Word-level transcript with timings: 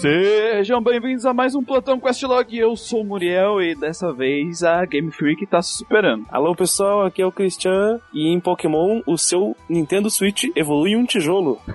Sejam 0.00 0.82
bem-vindos 0.82 1.26
a 1.26 1.34
mais 1.34 1.54
um 1.54 1.62
Plantão 1.62 2.00
Questlog. 2.00 2.56
Eu 2.56 2.74
sou 2.74 3.02
o 3.02 3.04
Muriel 3.04 3.60
e 3.60 3.74
dessa 3.74 4.10
vez 4.10 4.64
a 4.64 4.82
Game 4.86 5.12
Freak 5.12 5.46
tá 5.46 5.60
se 5.60 5.74
superando. 5.74 6.24
Alô 6.30 6.56
pessoal, 6.56 7.04
aqui 7.04 7.20
é 7.20 7.26
o 7.26 7.30
Christian 7.30 8.00
e 8.10 8.32
em 8.32 8.40
Pokémon 8.40 9.02
o 9.06 9.18
seu 9.18 9.54
Nintendo 9.68 10.08
Switch 10.08 10.44
evolui 10.56 10.96
um 10.96 11.04
tijolo. 11.04 11.60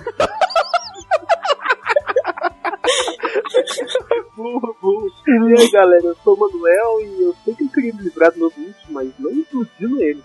burro, 4.36 4.76
burro. 4.82 5.12
E 5.28 5.62
aí 5.62 5.70
galera, 5.70 6.05
eu 6.05 6.16
sou 6.23 6.34
o 6.34 6.39
Manuel 6.39 7.02
e 7.02 7.26
eu 7.26 7.36
sei 7.46 7.54
que 7.54 7.64
eu 7.64 7.70
queria 7.70 7.94
me 7.94 8.02
livrar 8.02 8.32
do 8.32 8.39
meu 8.39 8.50
bicho, 8.50 8.88
mas 8.89 9.07
não 9.20 9.30
explodindo 9.34 10.02
ele. 10.02 10.23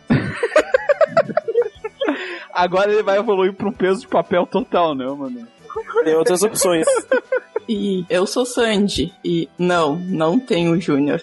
Agora 2.51 2.91
ele 2.91 3.03
vai 3.03 3.19
evoluir 3.19 3.53
pra 3.53 3.69
um 3.69 3.73
peso 3.73 4.01
de 4.01 4.09
papel 4.09 4.47
total, 4.47 4.95
né, 4.95 5.05
mano? 5.05 5.47
Tem 6.03 6.14
outras 6.14 6.42
opções. 6.42 6.87
E 7.73 8.05
eu 8.10 8.27
sou 8.27 8.45
Sandy. 8.45 9.12
E 9.24 9.48
não, 9.56 9.95
não 9.97 10.41
tenho 10.41 10.80
Júnior. 10.80 11.23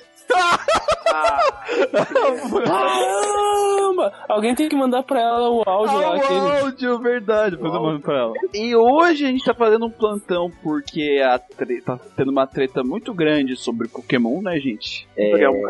Caramba! 2.66 4.14
Alguém 4.28 4.56
tem 4.56 4.70
que 4.70 4.76
mandar 4.76 5.04
pra 5.04 5.20
ela 5.20 5.50
o 5.50 5.64
áudio 5.68 5.98
lá. 6.00 6.14
Ah, 6.14 6.16
aquele. 6.18 6.40
o 6.40 6.66
áudio, 6.66 7.00
verdade. 7.00 7.56
Depois 7.56 7.74
eu 7.74 7.82
mando 7.82 8.00
pra 8.00 8.18
ela. 8.18 8.34
E 8.54 8.76
hoje 8.76 9.26
a 9.26 9.30
gente 9.30 9.44
tá 9.44 9.54
fazendo 9.54 9.86
um 9.86 9.90
plantão 9.92 10.52
porque 10.64 11.22
a 11.24 11.40
tre- 11.40 11.82
tá 11.82 12.00
tendo 12.16 12.32
uma 12.32 12.46
treta 12.48 12.84
muito 12.84 13.14
grande 13.14 13.56
sobre 13.56 13.88
Pokémon, 13.88 14.42
né, 14.42 14.60
gente? 14.60 15.08
É, 15.18 15.42
é 15.44 15.50
um, 15.50 15.64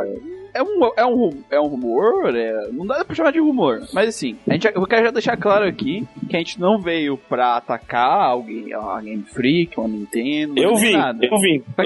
é 0.98 1.06
um, 1.06 1.16
ru- 1.16 1.44
é 1.52 1.60
um 1.60 1.68
rumor, 1.68 2.36
é- 2.36 2.68
não 2.72 2.86
dá 2.86 3.04
pra 3.06 3.16
chamar 3.16 3.32
de 3.32 3.40
rumor. 3.40 3.82
Mas 3.94 4.10
assim, 4.10 4.38
a 4.48 4.54
gente, 4.54 4.68
eu 4.74 4.86
quero 4.88 5.06
já 5.06 5.12
deixar 5.12 5.38
claro 5.38 5.66
aqui 5.66 6.06
que 6.30 6.36
a 6.36 6.40
gente 6.40 6.60
não 6.60 6.80
veio 6.80 7.18
pra 7.18 7.58
atacar 7.58 8.22
alguém, 8.30 8.74
a 8.74 9.00
Game 9.02 9.24
Freak, 9.24 9.80
uma 9.80 9.88
Nintendo. 9.88 10.54
Eu 10.58 10.76
nada. 10.94 11.26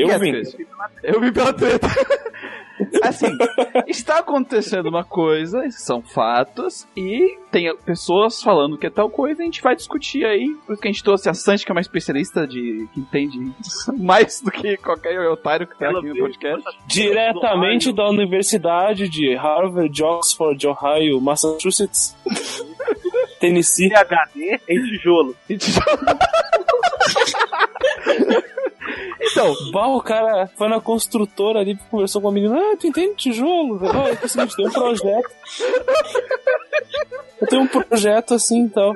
eu 0.01 0.07
que 0.07 0.13
eu 0.13 0.19
é. 0.29 0.31
Cris? 0.31 0.57
Eu 1.03 1.19
vim 1.21 1.31
pela 1.31 1.53
treta. 1.53 1.87
Assim, 3.03 3.37
está 3.87 4.19
acontecendo 4.19 4.87
uma 4.87 5.03
coisa, 5.03 5.69
são 5.71 6.01
fatos, 6.01 6.87
e 6.95 7.37
tem 7.51 7.75
pessoas 7.77 8.41
falando 8.41 8.77
que 8.77 8.87
é 8.87 8.89
tal 8.89 9.09
coisa, 9.09 9.41
e 9.41 9.43
a 9.43 9.45
gente 9.45 9.61
vai 9.61 9.75
discutir 9.75 10.25
aí, 10.25 10.55
por 10.65 10.73
isso 10.73 10.81
que 10.81 10.87
a 10.87 10.91
gente 10.91 11.03
trouxe 11.03 11.29
a 11.29 11.33
Sandy, 11.33 11.65
que 11.65 11.71
é 11.71 11.73
uma 11.73 11.81
especialista 11.81 12.47
de. 12.47 12.87
que 12.93 12.99
entende 12.99 13.51
mais 13.97 14.41
do 14.41 14.51
que 14.51 14.77
qualquer 14.77 15.19
otário 15.29 15.67
que 15.67 15.77
tá 15.77 15.85
Ela 15.85 15.99
aqui 15.99 16.09
no 16.09 16.17
podcast. 16.17 16.63
Diretamente 16.87 17.91
da 17.93 18.09
Universidade 18.09 19.09
de 19.09 19.35
Harvard, 19.35 19.89
de 19.89 20.03
Oxford, 20.03 20.67
Ohio, 20.67 21.19
Massachusetts, 21.19 22.15
Tennessee. 23.39 23.89
PHD 23.89 24.59
em 24.67 24.83
tijolo. 24.83 25.35
Então, 29.31 29.55
Bah, 29.71 29.87
o 29.87 30.01
cara 30.01 30.47
foi 30.57 30.67
na 30.67 30.81
construtora 30.81 31.59
ali, 31.59 31.77
conversou 31.89 32.21
com 32.21 32.29
a 32.29 32.31
menina. 32.31 32.57
Ah, 32.57 32.75
tu 32.77 32.87
entende 32.87 33.15
tijolo? 33.15 33.79
Ah, 33.83 34.09
é 34.09 34.25
o 34.25 34.27
seguinte, 34.27 34.55
tem 34.55 34.67
um 34.67 34.71
projeto. 34.71 35.31
Eu 37.41 37.47
tenho 37.47 37.61
um 37.63 37.67
projeto 37.67 38.35
assim, 38.35 38.59
então. 38.59 38.93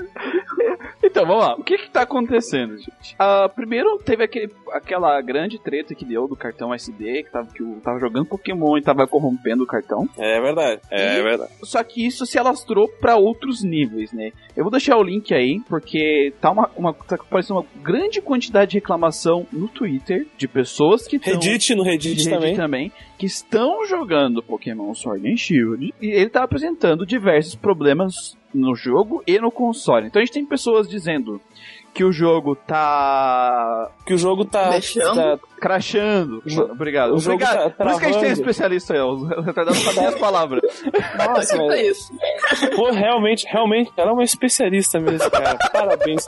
Então, 1.15 1.25
vamos 1.25 1.43
lá. 1.45 1.55
O 1.55 1.63
que 1.63 1.77
que 1.77 1.89
tá 1.89 2.01
acontecendo, 2.01 2.77
gente? 2.77 3.15
Ah, 3.17 3.47
primeiro, 3.53 3.97
teve 3.99 4.23
aquele, 4.23 4.51
aquela 4.73 5.21
grande 5.21 5.57
treta 5.57 5.95
que 5.95 6.03
deu 6.03 6.27
do 6.27 6.35
cartão 6.35 6.73
SD, 6.73 7.23
que 7.23 7.31
tava, 7.31 7.47
que 7.47 7.63
tava 7.81 7.99
jogando 7.99 8.25
Pokémon 8.25 8.77
e 8.77 8.81
tava 8.81 9.07
corrompendo 9.07 9.63
o 9.63 9.67
cartão. 9.67 10.09
É 10.17 10.41
verdade, 10.41 10.81
é 10.91 11.19
E- 11.19 11.23
verdade. 11.23 11.51
Só 11.63 11.81
que 11.83 12.05
isso 12.05 12.25
se 12.25 12.37
alastrou 12.37 12.89
pra 12.99 13.15
outros 13.15 13.63
níveis, 13.63 14.11
né? 14.11 14.31
Eu 14.57 14.63
vou 14.65 14.71
deixar 14.71 14.97
o 14.97 15.03
link 15.03 15.33
aí, 15.33 15.61
porque 15.69 16.33
tá 16.41 16.51
uma, 16.51 16.69
uma 16.75 16.93
tá 16.93 17.15
aparecendo 17.15 17.59
uma 17.59 17.65
grande 17.81 18.21
quantidade 18.21 18.71
de 18.71 18.77
reclamação 18.77 19.47
no 19.53 19.67
Twitter 19.69 20.27
de 20.37 20.47
pessoas 20.49 21.07
que 21.07 21.17
tão- 21.17 21.33
Reddit, 21.33 21.73
no 21.75 21.83
Reddit 21.83 22.27
Reddit 22.29 22.55
também. 22.57 22.91
que 23.17 23.25
estão 23.25 23.85
jogando 23.85 24.43
Pokémon 24.43 24.93
Sword 24.93 25.31
and 25.31 25.37
Shield 25.37 25.93
e 26.01 26.07
ele 26.07 26.29
tá 26.29 26.43
apresentando 26.43 27.05
diversos 27.05 27.55
problemas 27.55 28.37
no 28.55 28.75
jogo 28.75 29.23
e 29.27 29.37
no 29.39 29.51
console. 29.51 30.07
Então 30.07 30.21
a 30.21 30.25
gente 30.25 30.33
tem 30.33 30.45
pessoas 30.45 30.87
dizendo 30.87 31.41
que 31.93 32.03
o 32.03 32.11
jogo 32.11 32.55
tá 32.57 33.89
Que 34.05 34.13
o 34.13 34.17
jogo 34.17 34.43
tá. 34.43 34.69
Deixando? 34.71 35.15
tá- 35.15 35.39
crashando. 35.61 36.41
O 36.45 36.49
jo- 36.49 36.63
Obrigado. 36.71 37.13
o 37.15 37.19
jogo 37.19 37.35
Obrigado. 37.41 37.71
tá 37.73 37.83
Por 37.85 37.91
isso 37.91 37.99
que 37.99 38.05
a 38.05 38.11
gente 38.11 38.19
tem 38.21 38.29
um 38.29 38.33
especialista 38.33 38.93
aí, 38.93 38.99
retardados 39.45 39.79
sabem 39.81 40.05
as 40.07 40.15
palavras. 40.15 40.61
Nossa, 41.17 41.57
velho. 41.57 41.91
isso. 41.91 42.11
Pô, 42.75 42.91
realmente, 42.91 43.45
realmente, 43.49 43.91
ela 43.95 44.09
é 44.09 44.13
uma 44.13 44.23
especialista 44.23 44.99
mesmo, 44.99 45.29
cara. 45.31 45.57
Parabéns. 45.71 46.25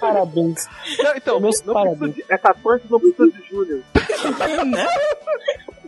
Parabéns. 0.00 0.68
Então, 0.98 1.12
então, 1.16 1.40
Meus 1.40 1.62
Não 1.62 1.72
parabéns. 1.74 2.14
de, 2.14 2.24
é 2.28 2.36
14 2.38 2.82
não 2.90 2.98
precisa 3.00 3.30
de 3.30 3.48
Júnior. 3.48 3.80
né? 4.66 4.86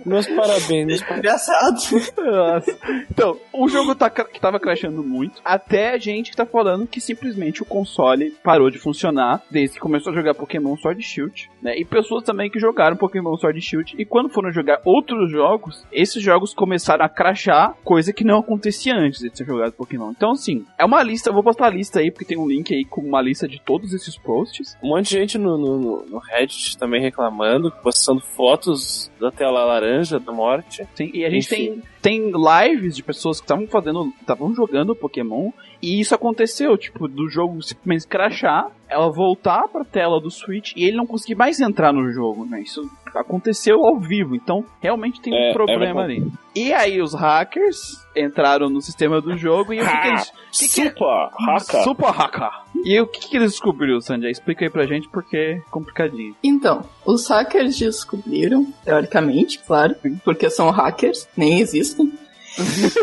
Meus 0.09 0.27
parabéns. 0.27 0.87
Meus 0.87 1.01
parabéns. 1.03 1.19
Engraçado. 1.19 1.77
Nossa. 2.17 2.79
Então, 3.11 3.37
o 3.53 3.69
jogo 3.69 3.95
tá, 3.95 4.09
que 4.11 4.41
tava 4.41 4.59
crashando 4.61 5.03
muito, 5.03 5.41
até 5.45 5.99
gente 5.99 6.31
que 6.31 6.37
tá 6.37 6.47
falando 6.47 6.87
que 6.87 7.01
simplesmente 7.01 7.63
o 7.63 7.67
console 7.67 8.31
parou 8.43 8.71
de 8.71 8.79
funcionar 8.79 9.43
desde 9.51 9.75
que 9.77 9.81
começou 9.81 10.13
a 10.13 10.17
jogar 10.17 10.35
Pokémon 10.35 10.77
Sword 10.77 11.03
Shield, 11.03 11.51
né? 11.63 11.79
E 11.79 11.85
pessoas 11.85 12.25
também 12.25 12.51
que 12.51 12.59
jogaram 12.59 12.97
Pokémon 12.97 13.37
Sword 13.37 13.61
Shield 13.61 13.95
e 13.99 14.05
quando 14.05 14.29
foram 14.29 14.51
jogar 14.53 14.81
outros 14.85 15.31
jogos, 15.31 15.85
esses 15.93 16.23
jogos 16.23 16.55
começaram 16.55 17.05
a 17.05 17.09
crashar, 17.09 17.75
coisa 17.85 18.13
que 18.13 18.25
não 18.25 18.39
acontecia 18.39 18.95
antes 18.95 19.21
de 19.21 19.31
ter 19.31 19.45
jogado 19.45 19.73
Pokémon. 19.73 20.11
Então, 20.11 20.33
assim, 20.33 20.65
é 20.79 20.85
uma 20.85 21.03
lista, 21.03 21.31
eu 21.31 21.35
vou 21.35 21.43
postar 21.43 21.67
a 21.67 21.71
lista 21.71 22.01
aí, 22.01 22.11
porque 22.11 22.25
tem 22.25 22.39
um 22.39 22.49
link 22.49 22.73
aí 22.75 22.85
com 22.85 23.01
uma 23.01 23.21
lista 23.21 23.47
de 23.49 23.61
todos 23.61 23.93
esses 23.93 24.17
posts. 24.17 24.77
Um 24.83 24.89
monte 24.91 25.07
de 25.11 25.17
gente 25.19 25.39
no, 25.39 25.57
no, 25.59 25.79
no- 25.79 26.05
no 26.07 26.19
Reddit 26.19 26.77
também 26.79 27.01
reclamando, 27.03 27.71
postando 27.83 28.21
fotos 28.21 29.11
da 29.21 29.31
tela 29.31 29.65
laranja 29.65 29.98
da 30.07 30.33
morte. 30.33 30.87
Sim, 30.95 31.11
e 31.13 31.25
a 31.25 31.31
gente 31.31 31.47
Enfim. 31.53 31.83
tem, 32.01 32.31
tem 32.31 32.33
lives 32.71 32.95
de 32.97 33.03
pessoas 33.03 33.39
que 33.41 33.45
estavam 33.45 33.67
fazendo, 33.67 34.13
estavam 34.21 34.55
jogando 34.55 34.95
Pokémon, 34.95 35.51
e 35.83 36.01
isso 36.01 36.15
aconteceu, 36.15 36.77
tipo, 36.77 37.07
do 37.09 37.29
jogo 37.29 37.61
simplesmente 37.63 38.07
crashar, 38.07 38.71
ela 38.89 39.11
voltar 39.11 39.69
pra 39.69 39.85
tela 39.85 40.21
do 40.21 40.31
Switch 40.31 40.73
e 40.77 40.85
ele 40.85 40.97
não 40.97 41.07
conseguir 41.07 41.35
mais 41.35 41.61
entrar 41.61 41.93
no 41.93 42.11
jogo, 42.13 42.45
né? 42.47 42.61
Isso 42.63 42.89
aconteceu 43.15 43.85
ao 43.85 43.99
vivo, 43.99 44.35
então 44.35 44.65
realmente 44.81 45.21
tem 45.21 45.33
um 45.33 45.37
É, 45.37 45.51
é 45.51 45.53
problema 45.53 46.07
verdade. 46.07 46.23
ali. 46.23 46.33
E 46.55 46.73
aí 46.73 47.01
os 47.01 47.15
hackers 47.15 48.05
entraram 48.17 48.69
no 48.69 48.81
sistema 48.81 49.21
do 49.21 49.37
jogo 49.37 49.73
e 49.73 49.81
o 49.81 49.85
que, 49.87 49.99
que 50.01 50.09
eles. 50.09 50.31
que 50.53 50.59
que- 50.69 50.89
Super 50.89 51.29
Haka. 51.39 51.83
Super 51.85 52.11
hacker. 52.11 52.51
E 52.85 53.01
o 53.01 53.07
que, 53.07 53.21
que 53.29 53.37
eles 53.37 53.53
descobriram, 53.53 54.01
Sandy? 54.01 54.31
Explica 54.31 54.65
aí 54.65 54.71
pra 54.71 54.87
gente 54.87 55.09
porque 55.09 55.37
é 55.37 55.61
complicadinho. 55.71 56.35
Então, 56.43 56.85
os 57.05 57.29
hackers 57.29 57.79
descobriram, 57.79 58.67
teoricamente, 58.85 59.59
claro, 59.59 59.95
porque 60.25 60.49
são 60.51 60.71
hackers, 60.71 61.29
nem 61.37 61.61
existem. 61.61 62.13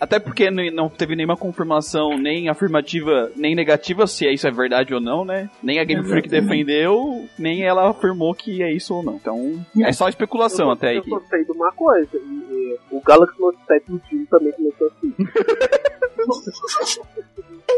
Até 0.00 0.20
porque 0.20 0.48
não 0.48 0.88
teve 0.88 1.16
nenhuma 1.16 1.36
confirmação, 1.36 2.16
nem 2.16 2.48
afirmativa, 2.48 3.32
nem 3.34 3.52
negativa, 3.56 4.06
se 4.06 4.32
isso 4.32 4.46
é 4.46 4.50
verdade 4.52 4.94
ou 4.94 5.00
não, 5.00 5.24
né? 5.24 5.50
Nem 5.60 5.80
a 5.80 5.84
Game 5.84 6.06
Freak 6.06 6.28
defendeu, 6.28 7.26
nem 7.36 7.64
ela 7.64 7.90
afirmou 7.90 8.32
que 8.32 8.62
é 8.62 8.72
isso 8.72 8.94
ou 8.94 9.02
não. 9.02 9.16
Então, 9.16 9.60
é 9.82 9.92
só 9.92 10.08
especulação 10.08 10.66
eu, 10.66 10.70
até 10.72 10.90
aí. 10.90 10.96
Eu 10.98 11.02
que- 11.02 11.10
só 11.10 11.20
sei 11.28 11.44
de 11.44 11.50
uma 11.50 11.72
coisa. 11.72 12.10
E, 12.14 12.18
e, 12.18 12.78
o 12.92 13.00
Galaxy 13.00 13.40
Note 13.40 13.58
7 13.66 13.90
Ultimate 13.90 14.26
também 14.30 14.52
começou 14.52 14.86
assim. 14.86 15.14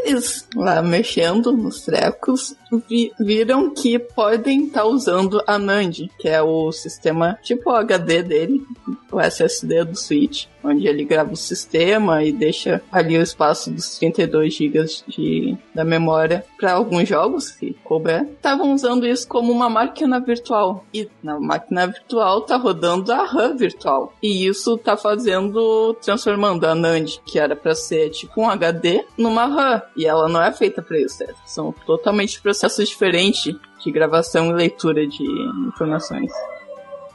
Eles, 0.03 0.47
lá 0.55 0.81
mexendo 0.81 1.51
nos 1.51 1.81
trecos, 1.81 2.55
vi- 2.89 3.11
viram 3.19 3.69
que 3.73 3.99
podem 3.99 4.65
estar 4.65 4.85
usando 4.85 5.41
a 5.45 5.57
NAND, 5.59 6.09
que 6.17 6.27
é 6.27 6.41
o 6.41 6.71
sistema 6.71 7.37
tipo 7.43 7.69
HD 7.69 8.23
dele, 8.23 8.61
o 9.11 9.19
SSD 9.19 9.85
do 9.85 9.95
Switch, 9.97 10.45
onde 10.63 10.87
ele 10.87 11.03
grava 11.03 11.33
o 11.33 11.37
sistema 11.37 12.23
e 12.23 12.31
deixa 12.31 12.81
ali 12.91 13.17
o 13.17 13.21
espaço 13.21 13.71
dos 13.71 13.97
32 13.97 14.53
GB 14.53 14.85
de, 15.07 15.57
da 15.73 15.83
memória 15.83 16.45
para 16.57 16.73
alguns 16.73 17.07
jogos, 17.07 17.45
se 17.45 17.75
couber. 17.83 18.23
Estavam 18.23 18.73
usando 18.73 19.07
isso 19.07 19.27
como 19.27 19.51
uma 19.51 19.69
máquina 19.69 20.19
virtual. 20.19 20.85
E 20.93 21.09
na 21.23 21.39
máquina 21.39 21.87
virtual 21.87 22.41
tá 22.41 22.57
rodando 22.57 23.11
a 23.11 23.25
RAM 23.25 23.55
virtual. 23.55 24.13
E 24.21 24.45
isso 24.45 24.77
tá 24.77 24.95
fazendo, 24.95 25.95
transformando 26.01 26.65
a 26.65 26.75
NAND, 26.75 27.19
que 27.25 27.39
era 27.39 27.55
para 27.55 27.75
ser 27.75 28.09
tipo 28.11 28.41
um 28.41 28.49
HD, 28.49 29.03
numa 29.17 29.45
RAM. 29.45 29.81
E 29.95 30.05
ela 30.05 30.29
não 30.29 30.41
é 30.41 30.51
feita 30.51 30.81
para 30.81 30.99
isso. 30.99 31.23
São 31.45 31.73
totalmente 31.85 32.41
processos 32.41 32.87
diferentes 32.87 33.55
de 33.83 33.91
gravação 33.91 34.51
e 34.51 34.53
leitura 34.53 35.05
de 35.05 35.23
informações. 35.67 36.31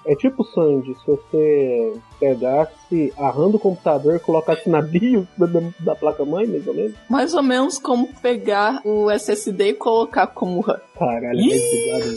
É 0.06 0.14
tipo 0.14 0.44
Sandy, 0.44 0.94
se 0.94 1.04
você 1.06 1.92
pegasse, 2.20 3.12
arrando 3.18 3.56
o 3.56 3.58
computador 3.58 4.14
e 4.14 4.20
colocasse 4.20 4.68
na 4.70 4.80
BIOS 4.80 5.26
da, 5.36 5.46
da 5.80 5.94
placa-mãe, 5.96 6.46
mais 6.46 6.66
ou 6.66 6.74
menos. 6.74 6.94
Mais 7.10 7.34
ou 7.34 7.42
menos 7.42 7.78
como 7.78 8.08
pegar 8.22 8.80
o 8.84 9.10
SSD 9.10 9.70
e 9.70 9.74
colocar 9.74 10.28
como 10.28 10.60
RAM. 10.60 10.78
Caralho, 10.98 11.40
é 11.40 11.98
bugado. 11.98 12.16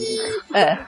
É, 0.52 0.78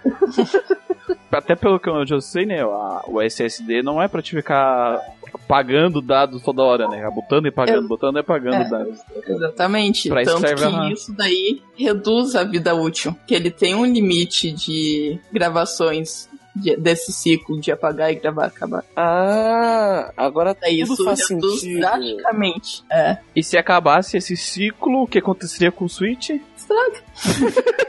Até 1.30 1.54
pelo 1.56 1.78
que 1.80 1.88
eu 1.88 2.06
já 2.06 2.20
sei, 2.20 2.44
né? 2.46 2.62
a- 2.62 3.02
o 3.08 3.20
SSD 3.20 3.82
não 3.82 4.00
é 4.02 4.06
pra 4.08 4.20
te 4.22 4.34
ficar 4.36 5.00
pagando 5.48 6.00
dados 6.00 6.42
toda 6.42 6.62
hora, 6.62 6.86
né? 6.88 7.08
Botando 7.14 7.46
e 7.46 7.50
pagando, 7.50 7.82
Eu- 7.84 7.88
botando 7.88 8.18
e 8.18 8.22
pagando 8.22 8.56
É. 8.56 8.68
dados. 8.68 8.98
exatamente. 9.26 10.08
Pra 10.08 10.22
isso 10.22 10.40
Tanto 10.40 10.54
que 10.54 10.92
isso 10.92 11.12
daí 11.16 11.62
reduz 11.76 12.34
a 12.36 12.44
vida 12.44 12.74
útil. 12.74 13.14
Que 13.26 13.34
ele 13.34 13.50
tem 13.50 13.74
um 13.74 13.84
limite 13.84 14.52
de 14.52 15.18
gravações 15.32 16.28
de- 16.54 16.76
desse 16.76 17.12
ciclo 17.12 17.60
de 17.60 17.70
apagar 17.72 18.10
e 18.12 18.16
gravar, 18.16 18.46
acabar. 18.46 18.84
Ah, 18.96 20.12
agora 20.16 20.54
tudo 20.54 20.68
isso 20.70 21.04
faz 21.04 21.28
reduz 21.30 21.60
sentido. 21.60 21.80
drasticamente. 21.80 22.84
É. 22.90 23.18
E 23.34 23.42
se 23.42 23.56
acabasse 23.56 24.16
esse 24.16 24.36
ciclo, 24.36 25.02
o 25.02 25.06
que 25.06 25.18
aconteceria 25.18 25.72
com 25.72 25.84
o 25.84 25.88
Switch? 25.88 26.30
Estraga. 26.56 27.02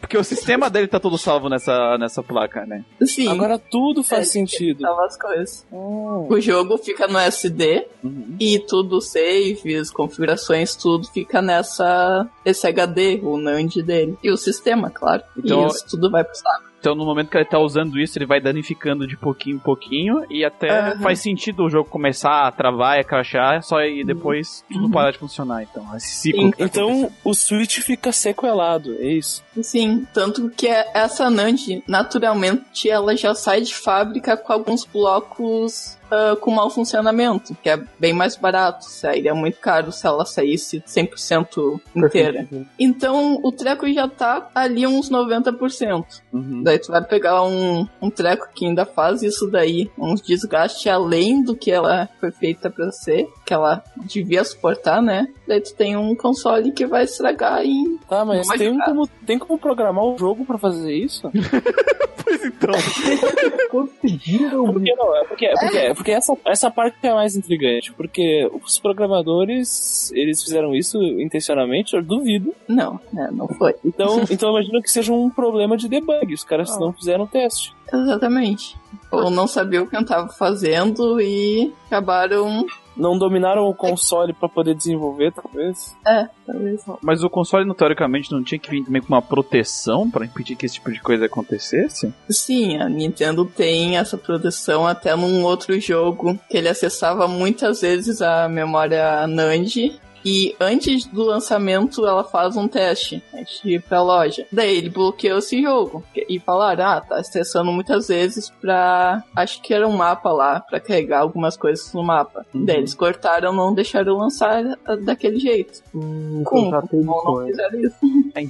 Porque 0.00 0.16
o 0.16 0.22
sistema 0.22 0.70
dele 0.70 0.86
tá 0.86 1.00
todo 1.00 1.18
salvo 1.18 1.48
nessa, 1.48 1.98
nessa 1.98 2.22
placa, 2.22 2.64
né? 2.64 2.84
Sim. 3.04 3.28
Agora 3.28 3.58
tudo 3.58 4.04
faz 4.04 4.28
É, 4.28 4.32
sentido. 4.32 4.82
salva 4.82 5.04
as 5.06 5.18
coisas. 5.18 5.66
Hum. 5.72 6.26
O 6.30 6.40
jogo 6.40 6.78
fica 6.78 7.08
no 7.08 7.18
SD 7.18 7.86
Uhum. 8.04 8.36
e 8.38 8.58
tudo, 8.60 9.00
saves, 9.00 9.90
configurações, 9.90 10.76
tudo 10.76 11.08
fica 11.08 11.42
nessa 11.42 12.28
esse 12.44 12.66
HD, 12.68 13.18
o 13.22 13.36
NAND 13.36 13.82
dele. 13.82 14.16
E 14.22 14.30
o 14.30 14.36
sistema, 14.36 14.90
claro. 14.90 15.22
Então- 15.36 15.64
e 15.64 15.66
isso 15.68 15.84
tudo 15.88 16.08
vai 16.10 16.22
pro 16.22 16.34
saco. 16.36 16.66
Então, 16.86 16.94
no 16.94 17.04
momento 17.04 17.30
que 17.30 17.36
ele 17.36 17.44
tá 17.44 17.58
usando 17.58 17.98
isso, 17.98 18.16
ele 18.16 18.26
vai 18.26 18.40
danificando 18.40 19.08
de 19.08 19.16
pouquinho 19.16 19.56
em 19.56 19.58
pouquinho. 19.58 20.24
E 20.30 20.44
até 20.44 20.70
Aham. 20.70 21.00
faz 21.00 21.18
sentido 21.18 21.64
o 21.64 21.68
jogo 21.68 21.90
começar 21.90 22.46
a 22.46 22.52
travar 22.52 22.96
e 22.96 23.00
a 23.00 23.04
crachar, 23.04 23.60
só 23.60 23.82
e 23.82 24.04
depois 24.04 24.64
tudo 24.70 24.84
Uhum. 24.84 24.90
parar 24.92 25.10
de 25.10 25.18
funcionar. 25.18 25.64
Então, 25.64 25.84
esse 25.96 26.06
ciclo. 26.14 26.52
Tá 26.52 26.64
Então 26.64 27.10
o 27.24 27.34
Switch 27.34 27.80
fica 27.80 28.12
sequelado, 28.12 28.94
é 29.00 29.08
isso? 29.08 29.42
Sim, 29.60 30.06
tanto 30.14 30.48
que 30.50 30.68
é- 30.68 30.86
essa 30.94 31.28
NAND, 31.28 31.82
naturalmente, 31.88 32.88
ela 32.88 33.16
já 33.16 33.34
sai 33.34 33.62
de 33.62 33.74
fábrica 33.74 34.36
com 34.36 34.52
alguns 34.52 34.84
blocos 34.84 35.96
ah, 36.10 36.36
com 36.40 36.50
mau 36.50 36.70
funcionamento, 36.70 37.56
que 37.62 37.68
é 37.68 37.80
bem 37.98 38.12
mais 38.12 38.36
barato. 38.36 38.84
Sairia 38.84 39.34
muito 39.34 39.58
caro 39.58 39.90
se 39.90 40.06
ela 40.06 40.24
saísse 40.24 40.80
100% 40.80 41.80
inteira. 41.94 42.48
Então, 42.78 43.40
o 43.42 43.52
treco 43.52 43.90
já 43.92 44.08
tá 44.08 44.48
ali 44.54 44.86
uns 44.86 45.10
90%. 45.10 46.04
Uhum. 46.32 46.62
Daí 46.62 46.78
tu 46.78 46.92
vai 46.92 47.02
pegar 47.02 47.42
um, 47.42 47.86
um 48.00 48.10
treco 48.10 48.48
que 48.54 48.66
ainda 48.66 48.84
faz 48.84 49.22
isso 49.22 49.50
daí, 49.50 49.90
uns 49.98 50.20
desgastes 50.20 50.86
além 50.86 51.42
do 51.42 51.56
que 51.56 51.70
ela 51.70 52.08
foi 52.20 52.30
feita 52.30 52.70
pra 52.70 52.90
ser, 52.90 53.28
que 53.44 53.52
ela 53.52 53.82
devia 53.96 54.44
suportar, 54.44 55.02
né? 55.02 55.28
Daí 55.46 55.60
tu 55.60 55.74
tem 55.74 55.96
um 55.96 56.14
console 56.14 56.72
que 56.72 56.86
vai 56.86 57.04
estragar 57.04 57.64
em. 57.64 57.98
Tá, 58.08 58.24
mas 58.24 58.46
tem 58.48 58.72
jogar. 58.72 58.84
como, 58.84 59.06
tem 59.26 59.38
como 59.38 59.58
programar 59.58 60.04
o 60.04 60.18
jogo 60.18 60.44
pra 60.44 60.58
fazer 60.58 60.92
isso? 60.92 61.30
Pois 62.26 62.44
então. 62.44 62.74
Conseguiram. 63.70 64.72
Porque 64.72 64.94
não, 64.96 65.16
é 65.16 65.24
porque, 65.24 65.46
é 65.46 65.52
porque, 65.52 65.78
é 65.78 65.94
porque 65.96 66.12
essa, 66.12 66.36
essa 66.44 66.70
parte 66.70 66.98
é 67.02 67.12
mais 67.12 67.34
intrigante. 67.34 67.92
Porque 67.92 68.48
os 68.62 68.78
programadores, 68.78 70.12
eles 70.12 70.42
fizeram 70.42 70.74
isso 70.74 71.02
intencionalmente, 71.02 71.94
eu 71.94 72.02
duvido. 72.02 72.54
Não, 72.68 73.00
né? 73.12 73.30
Não 73.32 73.48
foi. 73.48 73.74
Então, 73.84 74.22
então 74.30 74.50
eu 74.50 74.56
imagino 74.56 74.82
que 74.82 74.90
seja 74.90 75.12
um 75.12 75.30
problema 75.30 75.76
de 75.76 75.88
debug. 75.88 76.34
Os 76.34 76.44
caras 76.44 76.78
não 76.78 76.92
fizeram 76.92 77.24
o 77.24 77.28
teste. 77.28 77.74
Exatamente. 77.92 78.76
Ou 79.10 79.30
não 79.30 79.46
sabia 79.46 79.82
o 79.82 79.86
que 79.86 79.96
eu 79.96 80.04
tava 80.04 80.28
fazendo 80.28 81.20
e 81.20 81.72
acabaram. 81.86 82.66
Não 82.96 83.18
dominaram 83.18 83.68
o 83.68 83.74
console 83.74 84.32
pra 84.32 84.48
poder 84.48 84.74
desenvolver, 84.74 85.32
talvez. 85.32 85.94
É, 86.06 86.28
talvez. 86.46 86.84
Mas 87.02 87.22
o 87.22 87.30
console, 87.30 87.72
teoricamente, 87.74 88.32
não 88.32 88.42
tinha 88.42 88.58
que 88.58 88.70
vir 88.70 88.84
também 88.84 89.02
com 89.02 89.08
uma 89.08 89.22
proteção 89.22 90.10
pra 90.10 90.24
impedir 90.24 90.56
que 90.56 90.66
esse 90.66 90.76
tipo 90.76 90.90
de 90.90 91.00
coisa 91.00 91.26
acontecesse? 91.26 92.12
Sim, 92.28 92.78
a 92.78 92.88
Nintendo 92.88 93.44
tem 93.44 93.98
essa 93.98 94.16
proteção 94.16 94.86
até 94.86 95.14
num 95.14 95.44
outro 95.44 95.78
jogo 95.80 96.38
que 96.48 96.56
ele 96.56 96.68
acessava 96.68 97.28
muitas 97.28 97.80
vezes 97.80 98.22
a 98.22 98.48
memória 98.48 99.26
NAND. 99.26 100.00
E 100.28 100.56
antes 100.58 101.06
do 101.06 101.22
lançamento, 101.22 102.04
ela 102.04 102.24
faz 102.24 102.56
um 102.56 102.66
teste 102.66 103.22
antes 103.32 103.60
de 103.62 103.74
ir 103.76 103.82
pra 103.82 104.02
loja. 104.02 104.44
Daí 104.50 104.76
ele 104.76 104.90
bloqueou 104.90 105.38
esse 105.38 105.62
jogo. 105.62 106.02
E 106.28 106.40
falaram, 106.40 106.84
ah, 106.84 107.00
tá 107.00 107.16
acessando 107.16 107.70
muitas 107.70 108.08
vezes 108.08 108.50
pra. 108.60 109.22
Acho 109.36 109.62
que 109.62 109.72
era 109.72 109.86
um 109.86 109.96
mapa 109.96 110.32
lá, 110.32 110.58
pra 110.60 110.80
carregar 110.80 111.20
algumas 111.20 111.56
coisas 111.56 111.92
no 111.92 112.02
mapa. 112.02 112.44
Uhum. 112.52 112.64
Daí 112.64 112.78
eles 112.78 112.92
cortaram, 112.94 113.52
não 113.52 113.72
deixaram 113.72 114.16
lançar 114.18 114.64
ah, 114.84 114.96
daquele 114.96 115.38
jeito. 115.38 115.80
Hum, 115.94 116.42
Como? 116.44 116.66
então 116.68 116.88
Ou 116.92 117.04
não 117.40 117.46
fizeram 117.46 117.80
isso. 117.80 117.96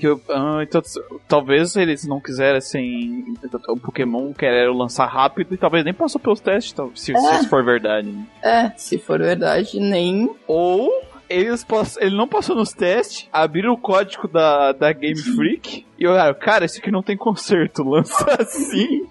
Que 0.00 0.06
eu, 0.06 0.20
ah, 0.30 0.60
então, 0.62 0.80
talvez 1.28 1.76
eles 1.76 2.06
não 2.06 2.20
quisessem. 2.20 3.24
O 3.68 3.76
Pokémon 3.78 4.32
querer 4.32 4.70
lançar 4.72 5.06
rápido 5.06 5.52
e 5.54 5.58
talvez 5.58 5.84
nem 5.84 5.92
passou 5.92 6.20
pelos 6.20 6.40
testes, 6.40 6.72
tal- 6.72 6.90
se, 6.94 7.12
se 7.12 7.12
É. 7.12 7.34
isso 7.36 7.48
for 7.48 7.62
verdade. 7.64 8.08
né? 8.08 8.26
É, 8.42 8.70
se 8.78 8.96
for 8.98 9.18
verdade, 9.18 9.78
nem. 9.78 10.30
Ou 10.46 10.90
eles 11.28 11.64
pass- 11.64 11.96
ele 12.00 12.16
não 12.16 12.26
passou 12.28 12.54
nos 12.56 12.72
testes, 12.72 13.28
abriram 13.32 13.72
o 13.72 13.78
código 13.78 14.26
da, 14.28 14.72
da 14.72 14.92
Game 14.92 15.18
Freak 15.18 15.84
e 15.98 16.06
olharam, 16.06 16.34
cara, 16.34 16.64
esse 16.64 16.78
aqui 16.80 16.90
não 16.90 17.02
tem 17.02 17.16
conserto, 17.16 17.82
lança 17.88 18.24
assim. 18.40 19.06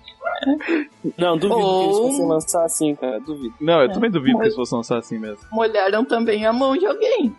Não, 1.17 1.37
duvido 1.37 1.55
que 1.59 1.83
eles 1.83 1.97
Ou- 1.97 2.07
fossem 2.11 2.27
lançar 2.27 2.65
assim, 2.65 2.95
cara. 2.95 3.19
Duvido. 3.19 3.53
Não, 3.61 3.81
eu 3.81 3.91
também 3.91 4.11
duvido 4.11 4.33
Mas- 4.33 4.41
que 4.41 4.47
eles 4.47 4.55
fossem 4.55 4.77
lançar 4.77 4.97
assim 4.97 5.17
mesmo. 5.17 5.39
molharam 5.51 6.03
também 6.03 6.45
a 6.45 6.51
mão 6.53 6.75
de 6.75 6.85
alguém. 6.85 7.33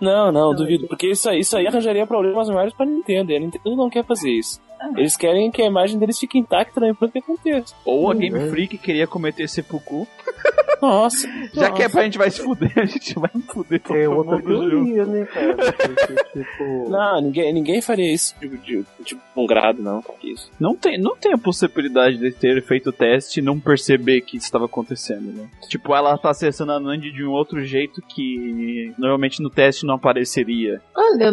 Não, 0.00 0.30
não, 0.30 0.54
duvido. 0.54 0.86
Porque 0.86 1.08
isso 1.10 1.28
aí, 1.28 1.40
isso 1.40 1.56
aí 1.56 1.66
arranjaria 1.66 2.06
problemas 2.06 2.48
maiores 2.48 2.72
pra 2.74 2.86
Nintendo. 2.86 3.32
E 3.32 3.36
a 3.36 3.40
Nintendo 3.40 3.74
não 3.76 3.90
quer 3.90 4.04
fazer 4.04 4.30
isso. 4.30 4.60
Eles 4.96 5.16
querem 5.16 5.50
que 5.50 5.60
a 5.62 5.66
imagem 5.66 5.98
deles 5.98 6.18
fique 6.18 6.38
intacta, 6.38 6.78
não 6.80 6.88
importa 6.88 7.06
o 7.06 7.12
que 7.12 7.18
aconteça. 7.32 7.74
Ou 7.84 8.10
a 8.10 8.14
Hum, 8.14 8.18
Game 8.18 8.38
é. 8.38 8.48
Freak 8.50 8.78
queria 8.78 9.06
cometer 9.06 9.48
seppuku. 9.48 10.06
Nossa. 10.80 11.28
Já 11.54 11.70
que 11.70 11.82
é 11.82 11.88
pra 11.88 12.02
gente 12.04 12.18
vai 12.18 12.30
se 12.30 12.40
fuder, 12.42 12.72
a 12.76 12.84
gente 12.84 13.14
vai 13.18 13.30
fuder 13.48 13.80
todo 13.80 13.96
É 13.96 14.08
outra 14.08 14.36
mundo 14.38 14.48
junto. 14.48 14.70
teoria, 14.70 15.06
né, 15.06 15.24
cara? 15.26 15.54
Porque, 15.54 16.42
tipo. 16.44 16.88
Não, 16.90 17.20
ninguém, 17.20 17.52
ninguém 17.52 17.80
faria 17.80 18.12
isso 18.12 18.34
tipo, 18.40 18.56
de, 18.58 18.84
tipo 19.04 19.20
um 19.36 19.46
grado, 19.46 19.82
não. 19.82 20.04
Isso. 20.22 20.50
Não 20.58 20.74
tem, 20.74 20.98
não 20.98 21.16
tem 21.16 21.32
a 21.32 21.38
possibilidade 21.38 22.18
de 22.18 22.30
ter 22.32 22.62
feito 22.62 22.90
o 22.90 22.92
teste 22.92 23.40
e 23.40 23.42
não 23.42 23.58
perceber 23.60 24.20
que 24.22 24.36
isso 24.36 24.46
estava 24.46 24.64
acontecendo, 24.66 25.32
né? 25.32 25.48
Tipo, 25.68 25.94
ela 25.94 26.16
tá 26.18 26.30
acessando 26.30 26.72
a 26.72 26.80
Nand 26.80 27.00
de 27.00 27.24
um 27.24 27.30
outro 27.32 27.64
jeito 27.64 28.02
que 28.02 28.92
normalmente 28.98 29.42
no 29.42 29.50
teste 29.50 29.86
não 29.86 29.94
apareceria. 29.94 30.80
Olha, 30.94 31.32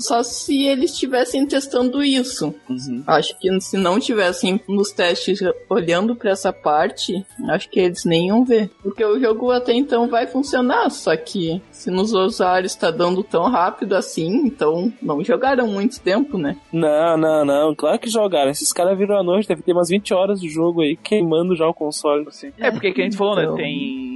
só 0.00 0.22
se 0.22 0.64
eles 0.64 0.92
estivessem 0.92 1.46
testando 1.46 2.02
isso. 2.02 2.54
Uhum. 2.68 3.02
Acho 3.06 3.38
que 3.38 3.60
se 3.60 3.76
não 3.76 4.00
tivessem 4.00 4.60
nos 4.68 4.90
testes 4.90 5.38
olhando 5.68 6.16
pra 6.16 6.30
essa 6.30 6.52
parte, 6.52 7.24
acho 7.48 7.68
que 7.70 7.78
eles 7.80 8.04
nem 8.04 8.28
iam 8.28 8.44
ver. 8.44 8.70
Porque 8.82 9.04
o 9.04 9.20
jogo 9.20 9.50
até 9.50 9.72
então 9.72 10.08
vai 10.08 10.26
funcionar, 10.26 10.90
só 10.90 11.16
que 11.16 11.60
se 11.70 11.90
nos 11.90 12.12
usuários 12.12 12.74
tá 12.74 12.90
dando 12.90 13.22
tão 13.22 13.44
rápido 13.50 13.94
assim, 13.94 14.28
então 14.46 14.92
não 15.02 15.22
jogaram 15.22 15.66
muito 15.66 16.00
tempo, 16.00 16.36
né? 16.38 16.56
Não, 16.72 17.16
não, 17.16 17.44
não. 17.44 17.74
Claro 17.74 17.98
que 17.98 18.08
jogaram. 18.08 18.50
Esses 18.50 18.72
caras 18.72 18.96
viram 18.98 19.18
à 19.18 19.22
noite, 19.22 19.48
deve 19.48 19.62
ter 19.62 19.72
umas 19.72 19.88
20 19.88 20.12
horas 20.14 20.40
de 20.40 20.48
jogo 20.48 20.80
aí 20.82 20.96
queimando 20.96 21.54
já 21.54 21.66
o 21.68 21.74
console. 21.74 22.26
Assim. 22.28 22.52
É, 22.58 22.70
porque 22.70 22.92
que 22.92 23.00
a 23.00 23.04
gente 23.04 23.16
falou, 23.16 23.36
né? 23.36 23.42
Então- 23.44 23.56
Tem. 23.56 24.09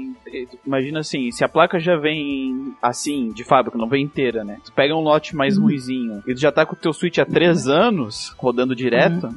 Imagina 0.66 1.00
assim, 1.00 1.30
se 1.30 1.44
a 1.44 1.48
placa 1.48 1.78
já 1.78 1.96
vem 1.96 2.74
assim, 2.82 3.28
de 3.32 3.44
fábrica, 3.44 3.78
não 3.78 3.88
vem 3.88 4.04
inteira, 4.04 4.44
né? 4.44 4.58
Tu 4.64 4.72
pega 4.72 4.94
um 4.94 5.00
lote 5.00 5.34
mais 5.36 5.56
ruizinho 5.58 6.22
e 6.26 6.34
tu 6.34 6.40
já 6.40 6.50
tá 6.52 6.64
com 6.66 6.74
o 6.74 6.78
teu 6.78 6.92
Switch 6.92 7.18
há 7.18 7.24
três 7.26 7.66
anos, 7.68 8.34
rodando 8.38 8.74
direto 8.74 9.28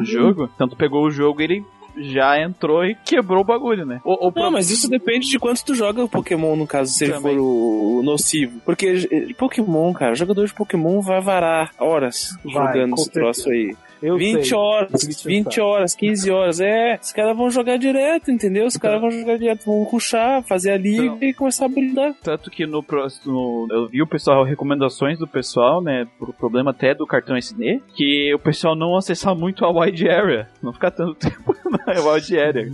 o 0.00 0.04
jogo, 0.04 0.50
então 0.54 0.68
tu 0.68 0.76
pegou 0.76 1.04
o 1.04 1.10
jogo 1.10 1.40
e 1.40 1.44
ele 1.44 1.64
já 1.98 2.40
entrou 2.40 2.84
e 2.86 2.94
quebrou 2.94 3.42
o 3.42 3.44
bagulho, 3.44 3.84
né? 3.84 4.00
O, 4.02 4.28
o 4.28 4.32
pro- 4.32 4.44
Não, 4.44 4.50
mas 4.50 4.70
isso 4.70 4.88
depende 4.88 5.28
de 5.28 5.38
quanto 5.38 5.62
tu 5.62 5.74
joga 5.74 6.02
o 6.02 6.08
Pokémon, 6.08 6.56
no 6.56 6.66
caso, 6.66 6.90
se 6.90 7.04
ele 7.04 7.12
for 7.20 7.36
o, 7.38 7.98
o 7.98 8.02
nocivo. 8.02 8.60
Porque 8.64 9.06
eh, 9.10 9.34
Pokémon, 9.34 9.92
cara, 9.92 10.12
o 10.12 10.16
jogador 10.16 10.46
de 10.46 10.54
Pokémon 10.54 11.02
vai 11.02 11.20
varar 11.20 11.70
horas 11.78 12.30
Vai, 12.44 12.72
jogando 12.72 12.94
esse 12.94 13.10
troço 13.10 13.50
aí. 13.50 13.76
Eu 14.02 14.16
20 14.16 14.48
sei. 14.48 14.56
horas, 14.58 15.02
Isso 15.04 15.28
20 15.28 15.56
tá. 15.56 15.64
horas, 15.64 15.94
15 15.94 16.30
horas. 16.30 16.60
É, 16.60 16.98
os 17.00 17.12
caras 17.12 17.36
vão 17.36 17.50
jogar 17.50 17.76
direto, 17.76 18.30
entendeu? 18.30 18.66
Os 18.66 18.76
caras 18.76 19.00
vão 19.00 19.10
jogar 19.10 19.38
direto, 19.38 19.64
vão 19.64 19.82
ruxar, 19.84 20.42
fazer 20.42 20.72
a 20.72 20.76
liga 20.76 21.04
Então. 21.04 21.18
e 21.22 21.32
começar 21.32 21.66
a 21.66 21.68
brindar. 21.68 22.14
Tanto 22.22 22.50
que 22.50 22.66
no, 22.66 22.82
próximo- 22.82 23.66
eu 23.70 23.86
vi 23.88 24.02
o 24.02 24.06
pessoal, 24.06 24.42
recomendações 24.44 25.18
do 25.18 25.26
pessoal, 25.26 25.80
né, 25.82 26.06
pro 26.18 26.32
problema 26.32 26.70
até 26.72 26.94
do 26.94 27.06
cartão 27.06 27.36
SD, 27.36 27.80
que 27.94 28.34
o 28.34 28.38
pessoal 28.38 28.74
não 28.74 28.96
acessar 28.96 29.34
muito 29.36 29.64
a 29.64 29.70
wide 29.70 30.08
area, 30.08 30.48
não 30.62 30.72
ficar 30.72 30.90
tanto 30.90 31.14
tempo 31.30 31.54
na 31.86 32.00
wide 32.12 32.38
area. 32.38 32.70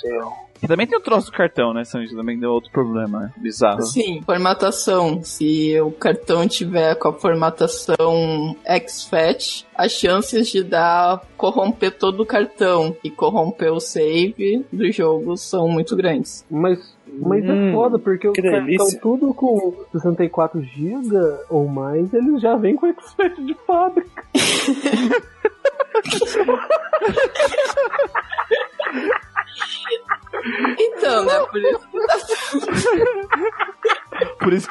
céu. 0.00 0.32
E 0.62 0.66
também 0.66 0.86
tem 0.86 0.98
o 0.98 1.02
troço 1.02 1.30
do 1.30 1.36
cartão, 1.36 1.72
né, 1.72 1.84
Sanji? 1.84 2.14
Também 2.14 2.38
deu 2.38 2.50
outro 2.50 2.70
problema, 2.70 3.20
né? 3.20 3.32
Bizarro. 3.36 3.82
Sim, 3.82 4.22
formatação. 4.24 5.22
Se 5.22 5.78
o 5.80 5.90
cartão 5.90 6.46
tiver 6.48 6.94
com 6.96 7.08
a 7.08 7.12
formatação 7.12 8.56
XFAT, 8.88 9.66
as 9.74 9.92
chances 9.92 10.48
de 10.48 10.62
dar 10.62 11.20
corromper 11.36 11.96
todo 11.96 12.22
o 12.22 12.26
cartão 12.26 12.96
e 13.04 13.10
corromper 13.10 13.72
o 13.72 13.80
save 13.80 14.64
do 14.72 14.90
jogo 14.90 15.36
são 15.36 15.68
muito 15.68 15.94
grandes. 15.94 16.44
Mas, 16.50 16.96
mas 17.20 17.44
Hum, 17.44 17.68
é 17.68 17.72
foda, 17.72 17.98
porque 17.98 18.28
os 18.28 18.34
que 18.34 18.42
cartão 18.42 18.64
delícia. 18.64 19.00
tudo 19.00 19.32
com 19.34 19.74
64 19.92 20.60
GB 20.62 21.16
ou 21.50 21.66
mais, 21.68 22.12
eles 22.14 22.40
já 22.40 22.56
vêm 22.56 22.74
com 22.76 22.86
expert 22.86 23.36
de 23.44 23.54
fábrica. 23.66 24.24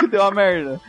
que 0.05 0.11
deu 0.11 0.21
uma 0.21 0.31
merda. 0.31 0.79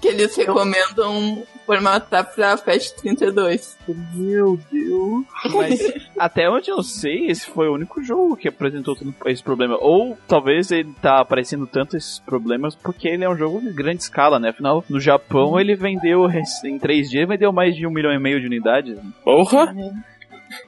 que 0.00 0.08
eles 0.08 0.36
recomendam 0.36 1.42
formatar 1.66 2.24
pra 2.34 2.56
FAT32. 2.56 3.76
Meu 4.14 4.58
Deus. 4.70 5.24
Mas 5.54 5.80
até 6.18 6.48
onde 6.50 6.70
eu 6.70 6.82
sei, 6.82 7.26
esse 7.28 7.46
foi 7.46 7.68
o 7.68 7.74
único 7.74 8.02
jogo 8.02 8.36
que 8.36 8.48
apresentou 8.48 8.96
esse 9.26 9.42
problema. 9.42 9.76
Ou 9.80 10.18
talvez 10.26 10.70
ele 10.70 10.92
tá 11.00 11.20
aparecendo 11.20 11.66
tanto 11.66 11.96
esses 11.96 12.18
problemas 12.18 12.74
porque 12.74 13.08
ele 13.08 13.24
é 13.24 13.28
um 13.30 13.36
jogo 13.36 13.60
de 13.60 13.72
grande 13.72 14.02
escala, 14.02 14.38
né? 14.38 14.50
Afinal, 14.50 14.84
no 14.88 15.00
Japão 15.00 15.58
ele 15.60 15.74
vendeu 15.74 16.28
em 16.64 16.78
três 16.78 17.08
dias 17.08 17.28
vendeu 17.28 17.52
mais 17.52 17.76
de 17.76 17.86
um 17.86 17.90
milhão 17.90 18.12
e 18.12 18.18
meio 18.18 18.40
de 18.40 18.46
unidades. 18.46 18.98
Porra! 19.22 19.74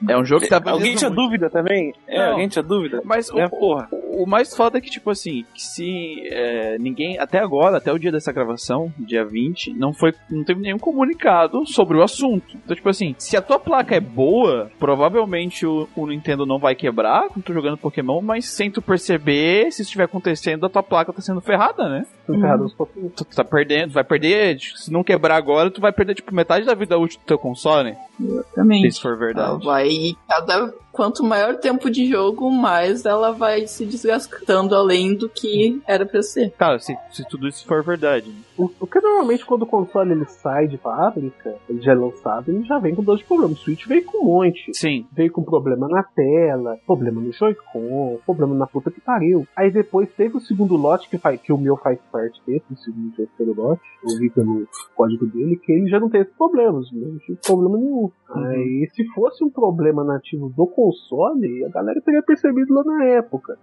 É 0.07 0.17
um 0.17 0.23
jogo 0.23 0.41
que 0.43 0.47
tá 0.49 0.61
Alguém 0.65 0.95
tinha 0.95 1.09
muito. 1.09 1.21
dúvida 1.21 1.49
também? 1.49 1.93
É, 2.07 2.17
Não. 2.17 2.31
alguém 2.31 2.47
tinha 2.47 2.63
dúvida? 2.63 3.01
Mas 3.03 3.29
o, 3.29 3.37
É, 3.37 3.49
porra. 3.49 3.89
O, 4.21 4.25
mais 4.25 4.55
foda 4.55 4.77
é 4.77 4.81
que, 4.81 4.89
tipo 4.89 5.09
assim, 5.09 5.45
que 5.53 5.61
se 5.61 6.27
é, 6.31 6.77
ninguém, 6.77 7.17
até 7.19 7.39
agora, 7.39 7.77
até 7.77 7.91
o 7.91 7.99
dia 7.99 8.11
dessa 8.11 8.31
gravação, 8.31 8.93
dia 8.97 9.25
20, 9.25 9.73
não 9.73 9.93
foi, 9.93 10.13
não 10.29 10.43
teve 10.43 10.61
nenhum 10.61 10.79
comunicado 10.79 11.65
sobre 11.65 11.97
o 11.97 12.03
assunto. 12.03 12.57
Então, 12.63 12.75
tipo 12.75 12.89
assim, 12.89 13.15
se 13.17 13.35
a 13.37 13.41
tua 13.41 13.59
placa 13.59 13.95
é 13.95 13.99
boa, 13.99 14.71
provavelmente 14.79 15.65
o, 15.65 15.87
o 15.95 16.07
Nintendo 16.07 16.45
não 16.45 16.59
vai 16.59 16.75
quebrar 16.75 17.27
quando 17.29 17.43
tu 17.43 17.53
jogando 17.53 17.77
Pokémon, 17.77 18.21
mas 18.21 18.45
sem 18.45 18.71
tu 18.71 18.81
perceber, 18.81 19.71
se 19.71 19.81
isso 19.81 19.89
estiver 19.89 20.05
acontecendo, 20.05 20.65
a 20.65 20.69
tua 20.69 20.83
placa 20.83 21.13
tá 21.13 21.21
sendo 21.21 21.41
ferrada, 21.41 21.87
né? 21.89 22.05
Tô 22.25 22.33
ferrado 22.33 22.63
uns 22.63 22.73
pouquinhos. 22.73 23.11
Tu, 23.15 23.25
tu 23.25 23.35
tá 23.35 23.43
perdendo, 23.43 23.89
tu 23.89 23.93
vai 23.93 24.03
perder, 24.03 24.57
se 24.59 24.91
não 24.91 25.03
quebrar 25.03 25.35
agora, 25.35 25.69
tu 25.69 25.81
vai 25.81 25.91
perder, 25.91 26.15
tipo, 26.15 26.33
metade 26.33 26.65
da 26.65 26.73
vida 26.73 26.97
útil 26.97 27.19
do 27.19 27.25
teu 27.25 27.37
console, 27.37 27.95
Exatamente. 28.19 28.81
se 28.81 28.87
isso 28.87 29.01
for 29.01 29.13
Ela 29.13 29.17
verdade. 29.19 29.65
vai 29.65 30.15
cada 30.27 30.73
quanto 30.91 31.23
maior 31.23 31.55
tempo 31.57 31.89
de 31.89 32.07
jogo, 32.07 32.49
mais 32.51 33.03
ela 33.05 33.31
vai 33.31 33.67
se 33.67 33.85
desgastando 34.03 34.75
além 34.75 35.15
do 35.15 35.29
que 35.29 35.81
era 35.87 36.05
pra 36.05 36.21
ser. 36.21 36.51
Cara, 36.51 36.79
se, 36.79 36.95
se 37.11 37.23
tudo 37.27 37.47
isso 37.47 37.65
for 37.65 37.83
verdade. 37.83 38.31
O, 38.57 38.69
o 38.79 38.87
que 38.87 38.99
normalmente 38.99 39.45
quando 39.45 39.63
o 39.63 39.67
console 39.67 40.11
ele 40.11 40.25
sai 40.25 40.67
de 40.67 40.77
fábrica, 40.77 41.55
ele 41.69 41.81
já 41.81 41.91
é 41.91 41.95
lançado, 41.95 42.49
ele 42.49 42.63
já 42.63 42.79
vem 42.79 42.95
com 42.95 43.03
dois 43.03 43.21
problemas. 43.21 43.59
O 43.59 43.61
Switch 43.61 43.85
veio 43.87 44.05
com 44.05 44.19
um 44.19 44.25
monte. 44.25 44.71
Sim. 44.73 45.05
Veio 45.11 45.31
com 45.31 45.43
problema 45.43 45.87
na 45.87 46.03
tela, 46.03 46.77
problema 46.85 47.21
no 47.21 47.31
Joy-Con, 47.31 48.19
problema 48.25 48.55
na 48.55 48.67
puta 48.67 48.91
que 48.91 49.01
pariu. 49.01 49.47
Aí 49.55 49.71
depois 49.71 50.09
teve 50.13 50.37
o 50.37 50.41
segundo 50.41 50.75
lote, 50.75 51.09
que, 51.09 51.17
faz, 51.17 51.41
que 51.41 51.51
o 51.51 51.57
meu 51.57 51.77
faz 51.77 51.99
parte 52.11 52.41
desse, 52.45 52.65
o 52.71 52.77
segundo 52.77 53.09
e 53.13 53.15
terceiro 53.15 53.53
lote. 53.55 53.81
Eu 54.03 54.19
vi 54.19 54.29
pelo 54.29 54.67
código 54.95 55.25
dele 55.25 55.57
que 55.57 55.71
ele 55.71 55.89
já 55.89 55.99
não 55.99 56.09
tem 56.09 56.21
esses 56.21 56.35
problemas, 56.35 56.91
não 56.91 57.17
tive 57.19 57.39
problema 57.45 57.77
nenhum. 57.77 58.11
Aí 58.29 58.89
se 58.93 59.05
fosse 59.13 59.43
um 59.43 59.49
problema 59.49 60.03
nativo 60.03 60.49
do 60.49 60.67
console, 60.67 61.65
a 61.65 61.69
galera 61.69 62.01
teria 62.01 62.21
percebido 62.21 62.73
lá 62.73 62.83
na 62.83 63.05
época. 63.05 63.57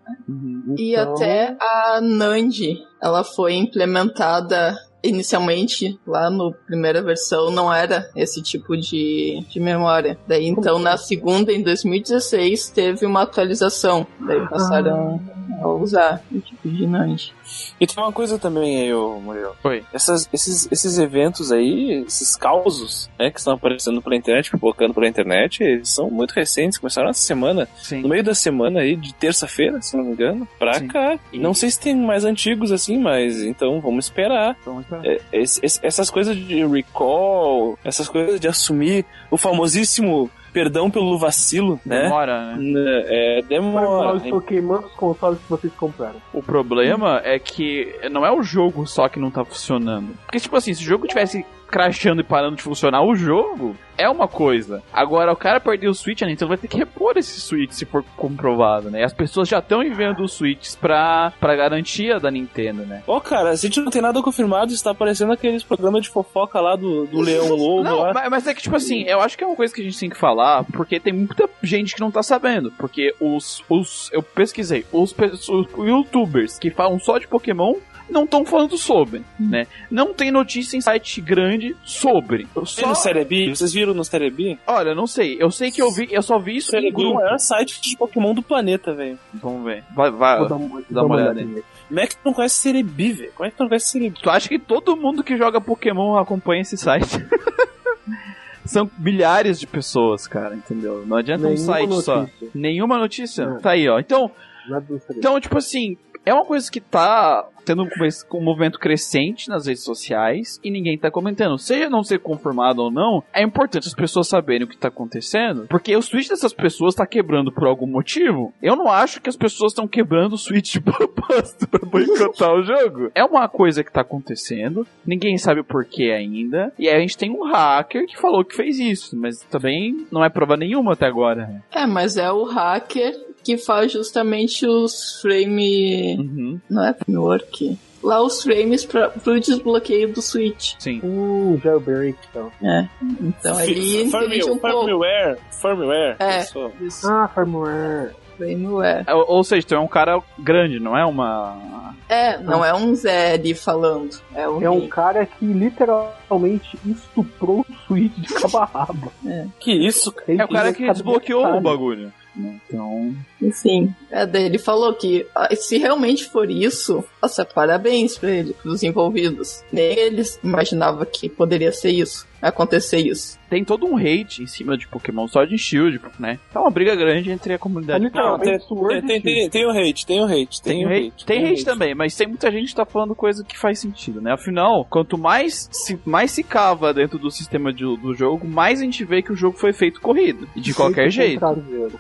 E 0.77 0.93
Então, 0.93 1.15
até 1.15 1.57
a 1.61 2.01
Nandi, 2.01 2.79
ela 3.03 3.25
foi 3.25 3.55
implementada 3.55 4.79
inicialmente 5.03 5.99
lá 6.07 6.31
no 6.31 6.53
primeira 6.53 7.03
versão 7.03 7.51
não 7.51 7.73
era 7.73 8.11
esse 8.15 8.43
tipo 8.43 8.77
de, 8.77 9.45
de 9.49 9.59
memória. 9.59 10.19
Daí 10.27 10.47
então 10.47 10.79
na 10.79 10.97
segunda 10.97 11.53
em 11.53 11.63
2016 11.63 12.69
teve 12.71 13.07
uma 13.07 13.23
atualização. 13.23 14.07
Daí 14.21 14.47
passaram 14.49 15.21
a 15.63 15.69
usar 15.69 16.23
o 16.31 16.39
tipo 16.41 16.69
de 16.69 16.87
Nandi. 16.87 17.35
E 17.81 17.87
tem 17.87 18.03
uma 18.03 18.13
coisa 18.13 18.39
também 18.39 18.83
aí, 18.83 18.93
ô 18.95 19.21
Muriel. 19.21 19.55
Foi. 19.63 19.83
Essas, 19.93 20.29
esses, 20.33 20.69
esses 20.71 20.99
eventos 20.99 21.51
aí, 21.51 22.05
esses 22.07 22.37
causos, 22.37 23.09
né, 23.19 23.31
que 23.31 23.39
estão 23.39 23.55
aparecendo 23.55 24.01
pela 24.03 24.17
internet, 24.17 24.51
pipocando 24.51 24.93
pela 24.95 25.09
internet, 25.09 25.63
eles 25.63 25.89
são 25.89 26.11
muito 26.11 26.33
recentes, 26.33 26.79
começaram 26.79 27.09
essa 27.11 27.21
semana, 27.23 27.69
Sim. 27.79 28.03
no 28.03 28.09
meio 28.09 28.23
da 28.23 28.35
semana 28.35 28.81
aí, 28.81 28.97
de 28.97 29.15
terça-feira, 29.15 29.81
se 29.83 29.97
não 29.97 30.05
me 30.05 30.13
engano, 30.13 30.47
pra 30.59 30.75
Sim. 30.75 30.89
cá. 30.89 31.19
Não 31.33 31.55
sei 31.55 31.71
se 31.71 31.81
tem 31.81 31.95
mais 31.97 32.25
antigos 32.25 32.71
assim, 32.73 32.99
mas 32.99 33.43
então 33.43 33.81
vamos 33.81 34.07
esperar. 34.07 34.57
Vamos 34.65 34.83
esperar. 34.83 35.07
É, 35.07 35.21
esse- 35.33 35.61
esse- 35.65 35.81
essas 35.83 36.11
coisas 36.11 36.37
de 36.37 36.65
recall, 36.67 37.79
essas 37.85 38.09
coisas 38.09 38.41
de 38.41 38.49
assumir 38.49 39.05
o 39.31 39.37
famosíssimo 39.37 40.31
perdão 40.53 40.91
pelo 40.91 41.19
vacilo, 41.19 41.81
né? 41.85 42.03
Demora, 42.03 42.57
né? 42.57 42.57
Né, 42.59 43.05
É, 43.07 43.35
Mas 43.37 43.43
eu 43.43 43.49
demora. 43.49 44.17
estou 44.17 44.41
queimando 44.41 44.87
os 44.87 44.93
consoles 44.93 45.39
que 45.41 45.49
vocês 45.51 45.73
compraram. 45.75 46.17
O 46.33 46.43
problema 46.43 47.21
é 47.25 47.39
que 47.39 47.95
não 48.11 48.25
é 48.27 48.31
o 48.33 48.43
jogo 48.43 48.87
só 48.87 49.09
que 49.09 49.19
não 49.19 49.31
tá 49.31 49.45
funcionando. 49.45 50.09
Porque, 50.25 50.41
tipo 50.41 50.57
assim, 50.57 50.75
se 50.75 50.83
o 50.83 50.87
jogo 50.87 51.07
tivesse 51.07 51.45
crashando 51.71 52.21
e 52.21 52.25
parando 52.25 52.57
de 52.57 52.63
funcionar, 52.63 53.03
o 53.03 53.15
jogo 53.15 53.77
é 53.97 54.09
uma 54.09 54.27
coisa. 54.27 54.83
Agora, 54.93 55.33
o 55.33 55.37
cara 55.37 55.61
perdeu 55.61 55.91
o 55.91 55.95
Switch, 55.95 56.23
a 56.23 56.27
Nintendo 56.27 56.49
vai 56.49 56.57
ter 56.57 56.69
que 56.69 56.77
repor 56.77 57.17
esse 57.17 57.39
Switch 57.41 57.73
se 57.73 57.85
for 57.85 58.03
comprovado, 58.17 58.91
né? 58.91 59.01
E 59.01 59.05
as 59.05 59.13
pessoas 59.13 59.47
já 59.49 59.59
estão 59.59 59.83
enviando 59.83 60.23
os 60.23 60.33
Switches 60.33 60.75
pra, 60.75 61.33
pra 61.39 61.55
garantia 61.55 62.19
da 62.19 62.31
Nintendo, 62.31 62.87
né? 62.87 63.03
Ô, 63.07 63.21
cara, 63.21 63.51
a 63.51 63.57
gente 63.57 63.79
não 63.81 63.91
tem 63.91 64.01
nada 64.01 64.23
confirmado, 64.23 64.73
está 64.73 64.91
aparecendo 64.93 65.33
aqueles 65.33 65.63
programas 65.63 66.03
de 66.03 66.09
fofoca 66.09 66.61
lá 66.61 66.77
do, 66.77 67.07
do 67.07 67.21
Leão 67.21 67.51
Lobo 67.51 67.85
Não, 67.85 67.99
lá. 68.01 68.13
mas, 68.15 68.31
mas 68.31 68.47
é 68.47 68.55
que, 68.55 68.63
tipo 68.63 68.77
assim, 68.77 69.03
eu 69.03 69.21
acho 69.21 69.37
que 69.37 69.45
é 69.45 69.47
uma 69.47 69.57
coisa 69.57 69.75
que 69.75 69.83
a 69.83 69.85
gente 69.85 69.99
tem 69.99 70.11
que 70.11 70.17
falar, 70.17 70.65
porque 70.65 70.99
tem 70.99 71.13
muita 71.13 71.49
gente 71.63 71.95
que 71.95 72.01
não 72.01 72.11
tá 72.11 72.23
sabendo. 72.23 72.73
Porque 72.73 73.15
os. 73.21 73.63
os 73.69 74.09
eu 74.13 74.23
pesquisei, 74.23 74.87
os, 74.93 75.15
os 75.49 75.69
youtubers 75.77 76.59
que 76.59 76.71
falam 76.71 76.99
só 76.99 77.19
de 77.19 77.29
Pokémon 77.29 77.75
não 78.11 78.25
estão 78.25 78.45
falando 78.45 78.77
sobre, 78.77 79.23
né? 79.39 79.67
Não 79.91 80.13
tem 80.13 80.31
notícia 80.31 80.77
em 80.77 80.81
site 80.81 81.21
grande 81.21 81.77
sobre. 81.85 82.47
Só, 82.67 82.89
no 82.89 82.95
Cerebi? 82.95 83.49
Vocês 83.55 83.73
viram 83.73 83.95
no 83.95 84.05
Cerebi? 84.05 84.59
olha, 84.67 84.95
não 84.95 85.07
sei. 85.07 85.37
Eu 85.41 85.51
sei 85.51 85.71
que 85.71 85.81
eu 85.81 85.91
vi, 85.93 86.09
eu 86.11 86.23
só 86.23 86.39
vi 86.39 86.57
isso 86.57 86.69
em 86.69 86.81
Cerebi 86.81 86.89
é 86.89 86.91
o 86.91 87.11
grupo. 87.11 87.15
maior 87.21 87.39
site 87.39 87.81
de 87.81 87.97
Pokémon 87.97 88.35
do 88.35 88.43
planeta, 88.43 88.93
velho. 88.95 89.19
Vamos 89.35 89.65
ver. 89.65 89.85
Vai, 89.95 90.11
vai. 90.11 90.39
Vou 90.39 90.49
dar, 90.49 90.57
uma- 90.57 90.83
dá 90.91 91.03
uma 91.05 91.15
olhada 91.17 91.41
aí. 91.41 91.47
nele. 91.47 91.65
Como 91.89 92.01
é 92.01 92.07
que 92.07 92.15
tu 92.17 92.21
não 92.25 92.33
conhece 92.33 92.55
Cerebi, 92.57 93.13
velho? 93.13 93.33
Como 93.35 93.47
é 93.47 93.51
que 93.51 93.57
tu 93.57 93.61
não 93.61 93.69
conhece 93.69 93.87
Cerebi? 93.87 94.21
Tu 94.23 94.31
acha 94.31 94.49
que 94.49 94.59
todo 94.59 94.97
mundo 94.97 95.25
que 95.25 95.37
joga 95.37 95.61
Pokémon 95.61 96.17
acompanha 96.17 96.63
esse 96.63 96.77
site? 96.77 97.09
São 98.65 98.89
milhares 98.99 99.59
de 99.59 99.67
pessoas, 99.67 100.27
cara, 100.29 100.55
entendeu? 100.55 101.05
Não 101.07 101.17
adianta 101.17 101.47
um 101.47 101.51
Nenhuma 101.51 101.67
site 101.75 102.03
só. 102.03 102.17
notícia. 102.21 102.49
Nenhuma 102.55 102.99
notícia? 102.99 103.47
Não. 103.47 103.59
Tá 103.59 103.71
aí, 103.73 103.89
ó. 103.89 103.99
Então, 103.99 104.31
Cerebi. 104.69 105.03
então, 105.19 105.41
tipo 105.41 105.59
assim, 105.59 105.97
é 106.25 106.33
uma 106.33 106.45
coisa 106.45 106.71
que 106.71 106.81
tá 106.81 107.45
tendo 107.65 107.83
um, 107.85 107.89
um 108.35 108.43
movimento 108.43 108.79
crescente 108.79 109.49
nas 109.49 109.67
redes 109.67 109.85
sociais 109.85 110.59
e 110.63 110.71
ninguém 110.71 110.99
tá 110.99 111.11
comentando. 111.11 111.59
Seja 111.59 111.91
não 111.91 112.03
ser 112.03 112.19
confirmado 112.21 112.83
ou 112.83 112.91
não, 112.91 113.23
é 113.33 113.43
importante 113.43 113.89
as 113.89 113.95
pessoas 113.95 114.29
saberem 114.29 114.65
o 114.65 114.69
que 114.69 114.77
tá 114.77 114.89
acontecendo, 114.89 115.67
porque 115.69 115.97
o 115.97 116.03
Switch 116.03 116.29
dessas 116.29 116.53
pessoas 116.53 116.95
tá 116.95 117.07
quebrando 117.07 117.53
por 117.53 117.67
algum 117.67 117.87
motivo. 117.87 118.53
Eu 118.63 118.77
não 118.77 118.89
acho 118.89 119.21
que 119.21 119.29
as 119.29 119.37
pessoas 119.37 119.73
estão 119.73 119.87
quebrando 119.89 120.35
o 120.35 120.39
Switch 120.39 120.73
de 120.75 120.81
propósito 120.81 121.69
pra 121.69 121.89
boicotar 121.89 122.53
o 122.55 122.63
jogo. 122.63 123.11
É 123.15 123.25
uma 123.25 123.49
coisa 123.49 123.85
que 123.85 123.93
tá 123.93 124.01
acontecendo, 124.01 124.87
ninguém 125.07 125.39
sabe 125.39 125.61
o 125.61 125.65
porquê 125.65 126.11
ainda, 126.11 126.73
e 126.79 126.89
aí 126.89 126.97
a 126.97 127.01
gente 127.01 127.19
tem 127.19 127.31
um 127.31 127.45
hacker 127.45 128.07
que 128.07 128.19
falou 128.19 128.45
que 128.45 128.57
fez 128.57 128.79
isso, 128.79 129.17
mas 129.17 129.41
também 129.51 130.07
não 130.11 130.25
é 130.25 130.29
prova 130.29 130.57
nenhuma 130.57 130.93
até 130.93 131.07
agora. 131.07 131.63
É, 131.73 131.87
mas 131.87 132.17
é 132.17 132.31
o 132.31 132.45
hacker 132.45 133.31
que 133.43 133.57
faz 133.57 133.93
justamente 133.93 134.67
os 134.67 135.21
frame. 135.21 136.17
Uhum, 136.19 136.61
Não 136.69 136.85
é 136.85 136.93
framework. 136.95 137.60
Lá 138.03 138.23
os 138.23 138.43
frames 138.43 138.87
pra, 138.87 139.11
pro 139.11 139.39
desbloqueio 139.39 140.11
do 140.13 140.23
Switch. 140.23 140.73
sim. 140.79 141.01
Hum, 141.05 141.61
jailbreak, 141.63 142.17
então. 142.31 142.51
É. 142.63 142.89
Então 143.21 143.61
ele 143.61 144.03
entende 144.03 144.41
Firmware, 144.41 144.51
um 144.51 144.59
firmware, 144.59 145.39
firmware. 145.51 146.17
É. 146.19 146.41
Isso. 146.81 147.07
Ah, 147.11 147.29
firmware. 147.29 148.13
firmware. 148.39 149.05
Ou, 149.07 149.37
ou 149.37 149.45
seja, 149.45 149.67
tu 149.67 149.75
é 149.75 149.79
um 149.79 149.87
cara 149.87 150.19
grande, 150.39 150.81
não 150.81 150.97
é 150.97 151.05
uma. 151.05 151.95
É, 152.09 152.39
não 152.39 152.65
é 152.65 152.75
um 152.75 152.95
Zé 152.95 153.35
ali 153.35 153.55
falando. 153.55 154.19
É 154.35 154.49
um. 154.49 154.63
É 154.63 154.71
um 154.71 154.89
cara 154.89 155.27
que 155.27 155.45
literalmente 155.45 156.79
estuprou 156.87 157.67
o 157.69 157.75
Switch 157.87 158.15
de 158.17 158.33
cabo 158.33 158.59
a 158.59 158.65
rabo. 158.65 159.13
Que 159.61 159.73
isso, 159.73 160.11
cara? 160.11 160.41
É 160.41 160.45
o 160.45 160.49
cara 160.49 160.73
que 160.73 160.91
desbloqueou 160.91 161.43
o 161.43 161.63
sabe. 161.63 162.13
Então. 162.37 163.15
Sim. 163.53 163.95
É, 164.11 164.23
ele 164.41 164.59
falou 164.59 164.95
que 164.95 165.27
ah, 165.35 165.55
se 165.55 165.79
realmente 165.79 166.25
for 166.27 166.51
isso, 166.51 167.05
nossa, 167.23 167.45
parabéns 167.45 168.17
pra 168.17 168.31
ele, 168.31 168.53
pros 168.55 168.83
envolvidos. 168.83 169.63
Nem 169.73 169.99
eles 169.99 170.39
imaginavam 170.43 171.05
que 171.05 171.29
poderia 171.29 171.73
ser 171.73 171.91
isso. 171.91 172.27
Acontecer 172.49 172.99
isso. 172.99 173.39
Tem 173.49 173.65
todo 173.65 173.87
um 173.87 173.97
hate 173.97 174.43
em 174.43 174.47
cima 174.47 174.77
de 174.79 174.87
Pokémon 174.87 175.27
Sword 175.27 175.53
and 175.55 175.59
Shield, 175.59 176.01
né? 176.19 176.39
Tá 176.53 176.61
uma 176.61 176.71
briga 176.71 176.95
grande 176.95 177.31
entre 177.31 177.53
a 177.53 177.59
comunidade. 177.59 178.03
Mas, 178.05 178.13
Não, 178.13 178.39
tem, 178.39 178.59
tem, 179.03 179.21
tem, 179.21 179.51
tem 179.51 179.67
o 179.67 179.71
hate, 179.71 180.07
tem 180.07 180.21
o 180.21 180.25
hate, 180.25 180.63
tem, 180.63 180.77
Tem, 180.79 180.85
o 180.87 180.89
hate, 180.89 181.07
hate. 181.09 181.27
tem 181.27 181.45
o 181.45 181.49
hate 181.53 181.65
também, 181.65 181.95
mas 181.95 182.17
tem 182.17 182.29
muita 182.29 182.51
gente 182.51 182.69
que 182.69 182.75
tá 182.77 182.85
falando 182.87 183.15
coisa 183.15 183.45
que 183.45 183.59
faz 183.59 183.79
sentido, 183.81 184.21
né? 184.21 184.33
Afinal, 184.33 184.85
quanto 184.89 185.19
mais 185.19 185.69
se, 185.73 185.99
mais 186.05 186.31
se 186.31 186.43
cava 186.45 186.95
dentro 186.95 187.19
do 187.19 187.31
sistema 187.31 187.73
de- 187.73 187.85
do 187.97 188.15
jogo, 188.15 188.47
mais 188.47 188.81
a 188.81 188.85
gente 188.85 189.05
vê 189.05 189.21
que 189.23 189.33
o 189.33 189.37
jogo 189.37 189.59
foi 189.59 189.73
feito 189.73 190.01
corrido. 190.01 190.49
E 190.55 190.61
de 190.61 190.73
qualquer 190.73 191.11
jeito. 191.11 191.41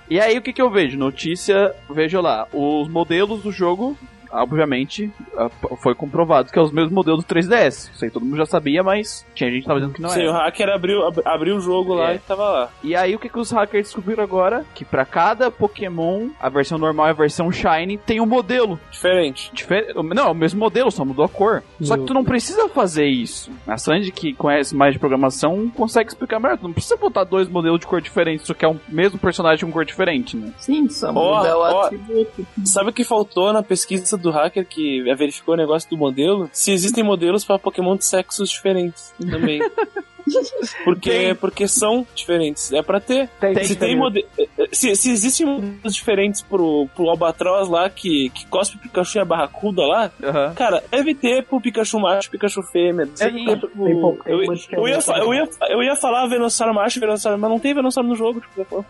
E 0.08 0.20
aí 0.20 0.38
o 0.38 0.42
que, 0.42 0.52
que 0.52 0.62
eu 0.62 0.70
vejo? 0.70 0.96
Notícia, 0.96 1.74
vejo 1.90 2.20
lá, 2.20 2.46
os 2.52 2.88
modelos 2.88 3.42
do 3.42 3.50
jogo. 3.50 3.96
Obviamente, 4.32 5.10
ah, 5.36 5.50
foi 5.82 5.94
comprovado 5.94 6.50
que 6.52 6.58
é 6.58 6.62
os 6.62 6.70
mesmos 6.72 6.92
modelos 6.92 7.24
do 7.24 7.26
3DS. 7.34 7.90
Isso 7.94 8.04
aí 8.04 8.10
todo 8.10 8.24
mundo 8.24 8.36
já 8.36 8.46
sabia, 8.46 8.82
mas 8.82 9.26
tinha 9.34 9.50
gente 9.50 9.62
que 9.62 9.66
tava 9.68 9.80
dizendo 9.80 9.94
que 9.94 10.02
não 10.02 10.08
Sim, 10.10 10.22
era. 10.22 10.30
o 10.30 10.34
hacker 10.34 10.68
abriu, 10.68 11.06
ab- 11.06 11.22
abriu 11.24 11.56
o 11.56 11.60
jogo 11.60 11.94
lá 11.94 12.12
É. 12.12 12.16
e 12.16 12.18
tava 12.20 12.48
lá. 12.48 12.68
E 12.82 12.94
aí 12.96 13.14
o 13.14 13.18
que, 13.18 13.28
que 13.28 13.38
os 13.38 13.50
hackers 13.50 13.86
descobriram 13.88 14.22
agora? 14.24 14.64
Que 14.74 14.84
pra 14.84 15.04
cada 15.04 15.50
Pokémon, 15.50 16.28
a 16.40 16.48
versão 16.48 16.78
normal 16.78 17.06
e 17.08 17.10
a 17.10 17.14
versão 17.14 17.50
Shiny 17.50 17.98
tem 17.98 18.20
um 18.20 18.26
modelo. 18.26 18.78
Diferente. 18.90 19.50
Difer- 19.52 19.94
Não, 20.02 20.28
é 20.28 20.30
o 20.30 20.34
mesmo 20.34 20.58
modelo, 20.60 20.90
só 20.90 21.04
mudou 21.04 21.24
a 21.24 21.28
cor. 21.28 21.62
Só 21.80 21.94
que 21.94 22.00
Meu 22.00 22.06
tu 22.06 22.14
não 22.14 22.24
precisa 22.24 22.68
fazer 22.68 23.06
isso. 23.06 23.50
A 23.66 23.76
Sandy, 23.78 24.10
que 24.12 24.32
conhece 24.32 24.74
mais 24.74 24.92
de 24.92 24.98
programação, 24.98 25.68
consegue 25.70 26.08
explicar 26.10 26.38
melhor. 26.40 26.56
Tu 26.58 26.64
não 26.64 26.72
precisa 26.72 26.96
botar 26.96 27.24
dois 27.24 27.48
modelos 27.48 27.80
de 27.80 27.86
cor 27.86 28.00
diferentes, 28.00 28.46
só 28.46 28.54
que 28.54 28.64
é 28.64 28.68
um 28.68 28.78
mesmo 28.88 29.18
personagem 29.18 29.64
com 29.66 29.72
cor 29.72 29.84
diferente, 29.84 30.36
né? 30.36 30.52
Sim, 30.58 30.88
só 30.88 31.10
Ó, 31.10 31.38
muda 31.38 31.56
o 31.56 31.60
ó. 31.60 31.82
atributo. 31.86 32.46
Sabe 32.64 32.90
o 32.90 32.92
que 32.92 33.04
faltou 33.04 33.52
na 33.52 33.62
pesquisa 33.62 34.16
do 34.20 34.30
hacker 34.30 34.66
que 34.66 35.02
verificou 35.14 35.54
o 35.54 35.56
negócio 35.56 35.88
do 35.90 35.96
modelo? 35.96 36.48
Se 36.52 36.72
existem 36.72 37.02
modelos 37.02 37.44
para 37.44 37.58
Pokémon 37.58 37.96
de 37.96 38.04
sexos 38.04 38.50
diferentes 38.50 39.14
também. 39.18 39.60
Porque, 40.84 41.10
Tem. 41.10 41.34
porque 41.34 41.68
são 41.68 42.06
diferentes. 42.14 42.72
É 42.72 42.82
pra 42.82 43.00
ter. 43.00 43.28
Tem, 43.40 43.64
se, 43.64 43.76
tem 43.76 43.96
mode... 43.96 44.24
se, 44.72 44.94
se 44.94 45.10
existem 45.10 45.46
modelos 45.46 45.94
diferentes 45.94 46.42
pro, 46.42 46.88
pro 46.94 47.08
Albatroz 47.08 47.68
lá, 47.68 47.88
que, 47.90 48.30
que 48.30 48.46
cospe 48.46 48.78
Pikachu 48.78 49.18
e 49.18 49.20
a 49.20 49.24
Barracuda 49.24 49.82
lá, 49.82 50.10
Aham. 50.22 50.54
cara, 50.54 50.82
deve 50.90 51.14
ter 51.14 51.44
pro 51.44 51.60
Pikachu 51.60 52.00
macho, 52.00 52.30
Pikachu 52.30 52.62
fêmea. 52.62 53.06
Deve 53.06 53.38
Sim. 53.38 53.44
ter 53.44 53.58
pro... 53.58 53.68
Tem 53.68 54.00
eu, 54.00 54.16
que 54.16 54.30
é 54.30 54.78
eu, 54.78 54.88
ia, 54.88 54.98
eu, 55.18 55.34
ia, 55.34 55.48
eu 55.68 55.82
ia 55.82 55.96
falar 55.96 56.26
Venossauro 56.28 56.74
macho 56.74 56.98
e 56.98 57.00
Venossauro, 57.00 57.38
mas 57.38 57.50
não 57.50 57.58
tem 57.58 57.74
Venossauro 57.74 58.08
no 58.08 58.16
jogo. 58.16 58.40
Tipo, 58.40 58.84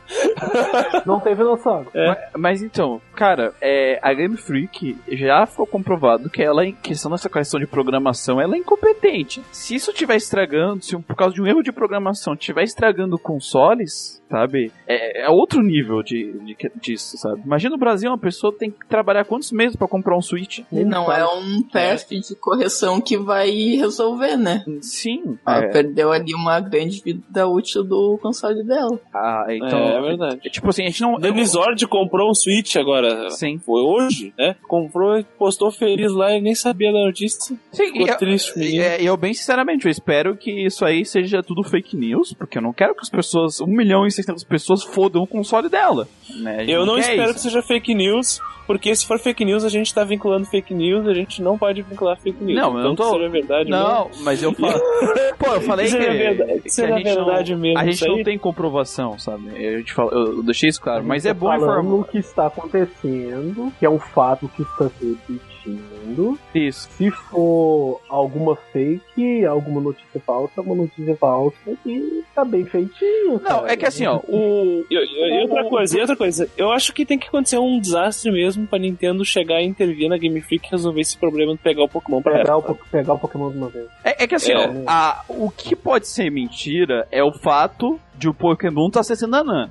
Não 1.07 1.21
tem 1.21 1.35
Venossauro. 1.35 1.89
É. 1.95 2.29
Mas 2.37 2.63
então, 2.63 3.01
cara, 3.15 3.53
é, 3.61 3.99
a 4.03 4.13
Game 4.13 4.37
Freak 4.37 4.97
já 5.11 5.47
ficou 5.47 5.67
comprovado 5.67 6.31
que 6.31 6.43
ela, 6.43 6.65
em 6.65 6.73
questão 6.73 7.11
dessa 7.11 7.29
questão 7.29 7.59
de 7.59 7.67
programação, 7.67 8.41
ela 8.41 8.55
é 8.55 8.59
incompetente. 8.59 9.43
Se 9.51 9.75
isso 9.75 9.91
estiver 9.91 10.17
estragando, 10.17 10.85
se 10.85 10.97
por 10.99 11.17
causa 11.17 11.30
de 11.33 11.43
um 11.43 11.47
erro 11.47 11.63
de 11.63 11.73
programação 11.73 12.35
estiver 12.35 12.63
estragando 12.65 13.19
consoles, 13.19 14.23
sabe? 14.31 14.71
É, 14.87 15.23
é 15.25 15.29
outro 15.31 15.63
nível 15.63 16.03
de, 16.03 16.33
de- 16.41 16.57
disso, 16.81 17.17
sabe? 17.19 17.43
Imagina 17.45 17.73
no 17.73 17.79
Brasil 17.79 18.11
uma 18.11 18.19
pessoa 18.19 18.53
tem 18.53 18.71
que 18.71 18.87
trabalhar 18.89 19.25
quantos 19.25 19.51
meses 19.53 19.77
pra 19.77 19.89
comprar 19.89 20.17
um 20.17 20.23
Switch? 20.23 20.61
E 20.73 20.85
não 20.85 21.11
é 21.11 21.25
um 21.27 21.63
teste 21.63 22.21
de 22.21 22.35
correção 22.37 23.01
que 23.01 23.17
vai 23.19 23.51
resolver, 23.51 24.37
né? 24.37 24.65
Sim. 24.81 25.39
Ela 25.47 25.65
É, 25.65 25.69
perdeu 25.69 26.13
ali 26.13 26.35
uma 26.35 26.61
grande 26.61 27.03
vida 27.03 27.47
útil 27.49 27.83
do 27.85 28.19
console 28.23 28.63
dela. 28.65 28.99
ah, 29.13 29.47
então, 29.51 29.79
é, 29.79 29.97
é 29.97 30.01
verdade. 30.01 30.41
é 30.45 30.51
tipo 30.51 30.69
assim, 30.69 30.85
a 30.85 30.87
gente 30.87 31.01
não. 31.03 31.19
Denisord 31.19 31.87
comprou 31.89 32.31
um 32.31 32.35
Switch 32.35 32.77
agora. 32.77 33.31
Sim. 33.31 33.59
Foi 33.59 33.83
hoje, 33.83 34.33
né? 34.39 34.57
Comprou 34.69 35.19
e 35.19 35.25
postou 35.25 35.71
feliz 35.73 36.13
lá 36.13 36.33
e 36.37 36.41
nem 36.41 36.55
sabia 36.55 36.93
da 36.93 37.01
notícia. 37.05 37.57
Sim, 37.73 37.87
Ficou 37.93 38.07
e- 38.07 38.17
triste, 38.17 38.53
E 38.57 38.59
menino. 38.61 38.83
é, 38.85 39.03
eu, 39.03 39.17
bem 39.17 39.35
sinceramente, 39.35 39.85
eu 39.87 39.91
espero 39.91 40.37
que 40.37 40.51
isso 40.67 40.85
aí 40.85 41.05
seja 41.05 41.20
tudo 41.43 41.63
fake 41.63 41.97
news, 41.97 42.33
porque 42.33 42.59
eu 42.59 42.63
não 42.63 42.73
quero 42.73 42.95
que 42.95 43.01
as 43.03 43.11
pessoas, 43.11 43.61
1 43.61 43.67
milhão 43.67 44.07
e 44.07 44.11
600 44.11 44.45
pessoas 44.45 44.83
fodam 44.83 45.23
o 45.23 45.27
console 45.27 45.69
dela. 45.69 46.09
Né? 46.41 46.57
A 46.57 46.61
gente 46.61 46.71
Eu 46.73 46.87
não 46.87 46.99
espero 46.99 47.23
isso. 47.25 47.35
que 47.35 47.41
seja 47.41 47.63
fake 47.63 47.95
news, 47.95 48.41
porque 48.67 48.95
se 48.95 49.07
for 49.07 49.19
fake 49.19 49.45
news, 49.45 49.65
a 49.65 49.69
gente 49.69 49.93
tá 49.93 50.05
vinculando 50.05 50.47
fake 50.47 50.73
news, 50.73 51.07
a 51.07 51.15
gente 51.15 51.43
não 51.43 51.59
pode 51.59 51.83
vincular 51.83 52.17
fake 52.21 52.43
news. 52.43 52.59
Não, 52.61 52.77
eu 52.79 52.85
não 52.85 52.95
tô- 52.95 53.05
se 53.05 53.11
seja 53.17 53.29
verdade 53.29 53.71
mesmo. 53.71 53.85
Não, 53.85 54.11
mas 54.23 54.43
eu 54.43 54.53
falo. 54.53 54.81
Pô, 55.39 55.55
eu 55.55 55.61
falei 55.63 55.87
que, 55.91 55.97
verdade- 55.99 56.61
que 56.61 56.71
se 56.71 56.83
era 56.83 56.95
a 56.95 56.99
gente, 56.99 57.15
verdade 57.15 57.53
não, 57.55 57.61
mesmo 57.61 57.79
a 57.79 57.85
gente 57.85 58.07
não 58.07 58.23
tem 58.23 58.39
comprovação, 58.39 59.19
sabe? 59.19 59.51
Eu, 59.57 59.83
te 59.85 59.93
falo, 59.93 60.11
eu 60.13 60.43
deixei 60.43 60.69
isso 60.69 60.81
claro, 60.81 61.03
mas 61.05 61.25
é 61.27 61.31
Tá 61.31 61.35
bom 61.35 61.55
informar 61.55 61.95
o 61.95 62.05
que 62.05 62.19
está 62.19 62.47
acontecendo, 62.47 63.73
que 63.79 63.87
é 63.87 63.91
um 63.91 63.99
fato 63.99 64.49
que 64.55 64.63
está 64.63 64.89
se 64.91 65.19
repetindo. 65.65 66.39
isso. 66.55 66.89
Se 66.97 67.11
for 67.11 68.01
alguma 68.09 68.57
fake, 68.73 69.45
alguma 69.45 69.81
notícia 69.81 70.21
falsa, 70.25 70.61
uma 70.61 70.75
notícia 70.75 71.17
falsa 71.17 71.57
que 71.83 72.25
tá 72.35 72.45
bem 72.45 72.65
feitinho. 72.65 73.33
Não, 73.33 73.39
cara. 73.41 73.73
é 73.73 73.77
que 73.77 73.87
assim, 73.87 74.07
ó, 74.07 74.21
o. 74.29 74.85
E, 74.91 74.95
e- 74.95 75.39
e 75.39 75.43
outra 75.43 75.65
coisa, 75.69 75.97
e 75.97 76.01
outra 76.01 76.17
coisa, 76.17 76.49
eu 76.57 76.71
acho 76.73 76.93
que 76.93 77.05
tem 77.07 77.19
que 77.19 77.29
acontecer 77.29 77.59
um 77.59 77.79
desastre 77.81 78.31
mesmo 78.31 78.67
pra 78.67 78.79
Nintendo 78.79 79.25
chegar 79.25 79.61
e 79.63 79.67
intervir 79.67 80.09
na 80.09 80.17
Game 80.19 80.41
Freak 80.41 80.67
e 80.67 80.71
resolver 80.71 81.01
esse 81.01 81.17
problema 81.17 81.53
de 81.53 81.59
pegar 81.59 81.85
o 81.85 81.89
Pokémon 81.89 82.21
pra 82.23 82.33
Pegar 82.33 82.49
ela. 82.53 82.59
o, 82.59 82.63
po- 82.63 82.79
pegar 82.91 83.15
o 83.15 83.19
Pokémon 83.19 83.51
de 83.51 83.59
uma 83.59 83.69
vez. 83.69 83.87
É, 84.05 84.25
é 84.25 84.27
que 84.27 84.35
assim, 84.35 84.53
É. 84.53 84.57
ó, 84.59 84.71
a, 84.87 85.25
o 85.29 85.51
que 85.51 85.75
pode 85.77 86.09
ser 86.09 86.31
mentira 86.31 87.07
é 87.11 87.23
o 87.23 87.33
fato 87.33 88.01
de 88.21 88.29
o 88.29 88.35
Pokémon 88.35 88.91
tá 88.91 89.01
acessando 89.01 89.37
a 89.37 89.43
Nan. 89.43 89.71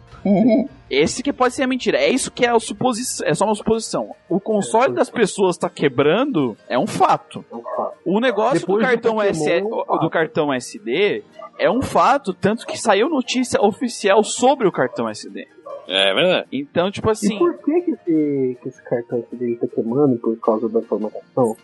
Esse 0.89 1.21
que 1.21 1.31
pode 1.31 1.53
ser 1.53 1.61
a 1.63 1.67
mentira. 1.67 1.99
É 1.99 2.09
isso 2.09 2.31
que 2.31 2.43
é, 2.43 2.49
a 2.49 2.59
suposição, 2.59 3.27
é 3.27 3.33
só 3.35 3.45
uma 3.45 3.53
suposição. 3.53 4.09
O 4.27 4.39
console 4.39 4.91
É, 4.91 4.95
das 4.95 5.09
pessoas 5.09 5.55
tá 5.55 5.69
quebrando 5.69 6.57
é 6.67 6.77
um 6.79 6.87
fato. 6.87 7.45
É 7.51 7.55
um 7.55 7.61
fato. 7.61 7.93
O 8.03 8.19
negócio 8.19 8.59
Depois 8.61 8.79
do 8.83 8.87
do 8.87 8.91
cartão, 8.91 9.15
Pokémon, 9.15 9.29
S, 9.29 9.51
é 9.51 9.63
um 9.63 9.69
fato. 9.69 9.99
do 9.99 10.09
cartão 10.09 10.53
SD 10.53 11.23
é 11.59 11.69
um 11.69 11.81
fato, 11.81 12.33
tanto 12.33 12.65
que 12.65 12.75
saiu 12.77 13.07
notícia 13.07 13.61
oficial 13.61 14.23
sobre 14.23 14.67
o 14.67 14.71
cartão 14.71 15.07
SD. 15.07 15.47
É 15.87 16.13
verdade. 16.13 16.47
Então, 16.51 16.89
tipo 16.89 17.09
assim. 17.09 17.35
E 17.35 17.37
por 17.39 17.57
que, 17.63 17.81
que, 17.81 17.95
esse, 18.09 18.57
que 18.61 18.69
esse 18.69 18.81
cartão 18.83 19.19
aqui 19.19 19.35
dele 19.35 19.55
tá 19.55 19.67
queimando 19.67 20.17
por 20.17 20.37
causa 20.39 20.67
da 20.67 20.81
formatação? 20.81 21.55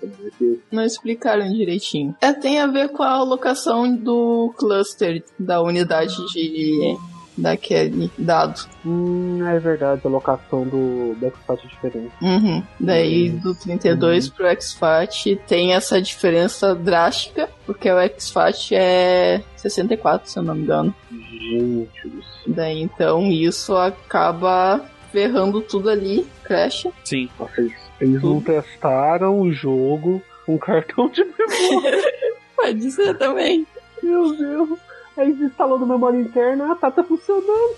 Não 0.72 0.84
explicaram 0.84 1.52
direitinho. 1.52 2.16
É, 2.22 2.32
tem 2.34 2.60
a 2.60 2.68
ver 2.68 2.90
com 2.90 3.04
a 3.04 3.12
alocação 3.12 3.96
do 3.96 4.54
cluster 4.58 5.24
da 5.40 5.62
unidade 5.62 6.16
de 6.32 6.98
daquele 7.38 8.10
dado. 8.18 8.62
Hum, 8.86 9.46
é 9.46 9.60
verdade, 9.60 10.02
a 10.06 10.08
locação 10.08 10.66
do 10.66 11.16
Backfat 11.20 11.66
é 11.66 11.68
diferente. 11.68 12.14
Uhum. 12.22 12.64
Daí 12.80 13.30
do 13.30 13.54
32 13.54 14.30
pro 14.30 14.46
XFAT 14.62 15.36
tem 15.46 15.74
essa 15.74 16.02
diferença 16.02 16.74
drástica, 16.74 17.50
porque 17.66 17.92
o 17.92 17.98
XFAT 18.18 18.74
é 18.74 19.44
64, 19.58 20.30
se 20.30 20.40
eu 20.40 20.44
não 20.44 20.56
me 20.56 20.62
engano. 20.62 20.96
Gente 21.12 22.08
do 22.08 22.24
céu. 22.24 22.42
Daí 22.48 22.82
então 22.82 23.30
isso 23.30 23.76
acaba 23.76 24.82
ferrando 25.12 25.62
tudo 25.62 25.90
ali, 25.90 26.28
crash. 26.46 26.88
Sim. 27.04 27.30
Nossa, 27.40 27.62
eles, 27.62 27.74
eles 28.00 28.22
não 28.22 28.42
testaram 28.42 29.40
o 29.40 29.52
jogo 29.52 30.22
com 30.46 30.58
cartão 30.58 31.10
de 31.10 31.24
memória. 31.24 32.04
Pode 32.56 32.92
ser 32.92 33.18
também. 33.18 33.66
Meu 34.02 34.36
Deus. 34.36 34.80
Aí 35.18 35.30
instalou 35.30 35.80
no 35.80 35.86
memória 35.86 36.18
interna, 36.18 36.72
ah, 36.72 36.76
tá, 36.76 36.92
tá 36.92 37.04
funcionando. 37.04 37.76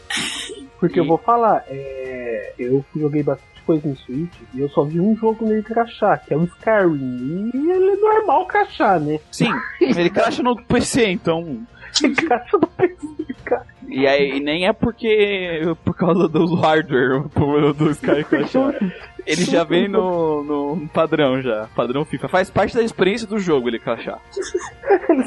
Porque 0.80 1.00
eu 1.00 1.06
vou 1.06 1.20
falar, 1.20 1.64
é, 1.68 2.54
eu 2.58 2.84
joguei 2.96 3.22
bastante 3.22 3.62
coisa 3.64 3.88
no 3.88 3.96
Switch 3.98 4.34
e 4.54 4.62
eu 4.62 4.70
só 4.70 4.84
vi 4.84 5.00
um 5.00 5.16
jogo 5.16 5.46
nele 5.46 5.62
crachar, 5.62 6.24
que 6.26 6.34
é 6.34 6.38
o 6.38 6.46
Skyrim. 6.46 7.52
E 7.54 7.72
ele 7.72 7.92
é 7.92 7.96
normal 7.98 8.48
crachar, 8.48 9.00
né? 9.00 9.20
Sim. 9.32 9.52
Ele 9.80 10.10
caixa 10.10 10.42
no 10.42 10.56
PC, 10.64 11.10
então. 11.10 11.62
Ele 12.02 12.16
cracha 12.16 12.58
do 12.58 12.68
PC. 12.68 13.36
E 13.88 14.06
aí 14.06 14.38
e 14.38 14.40
nem 14.40 14.68
é 14.68 14.74
porque. 14.74 15.62
por 15.84 15.96
causa 15.96 16.28
do 16.28 16.54
hardware 16.56 17.24
do, 17.74 17.90
Sky 17.92 18.24
crashar. 18.24 18.74
Ele 19.26 19.44
já 19.44 19.64
vem 19.64 19.88
no, 19.88 20.44
no 20.44 20.88
padrão 20.90 21.42
já. 21.42 21.68
Padrão 21.76 22.06
FIFA. 22.06 22.28
Faz 22.28 22.50
parte 22.50 22.76
da 22.76 22.84
experiência 22.84 23.28
do 23.28 23.40
jogo 23.40 23.68
ele 23.70 23.80
crachar. 23.80 24.20
Ele 25.10 25.24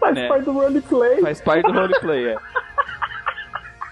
faz 0.00 0.18
É. 0.18 0.28
parte 0.28 0.44
do 0.44 0.52
roleplay. 0.52 1.20
Faz 1.20 1.40
parte 1.40 1.64
do 1.66 1.72
roleplay, 1.72 2.28
é. 2.28 2.36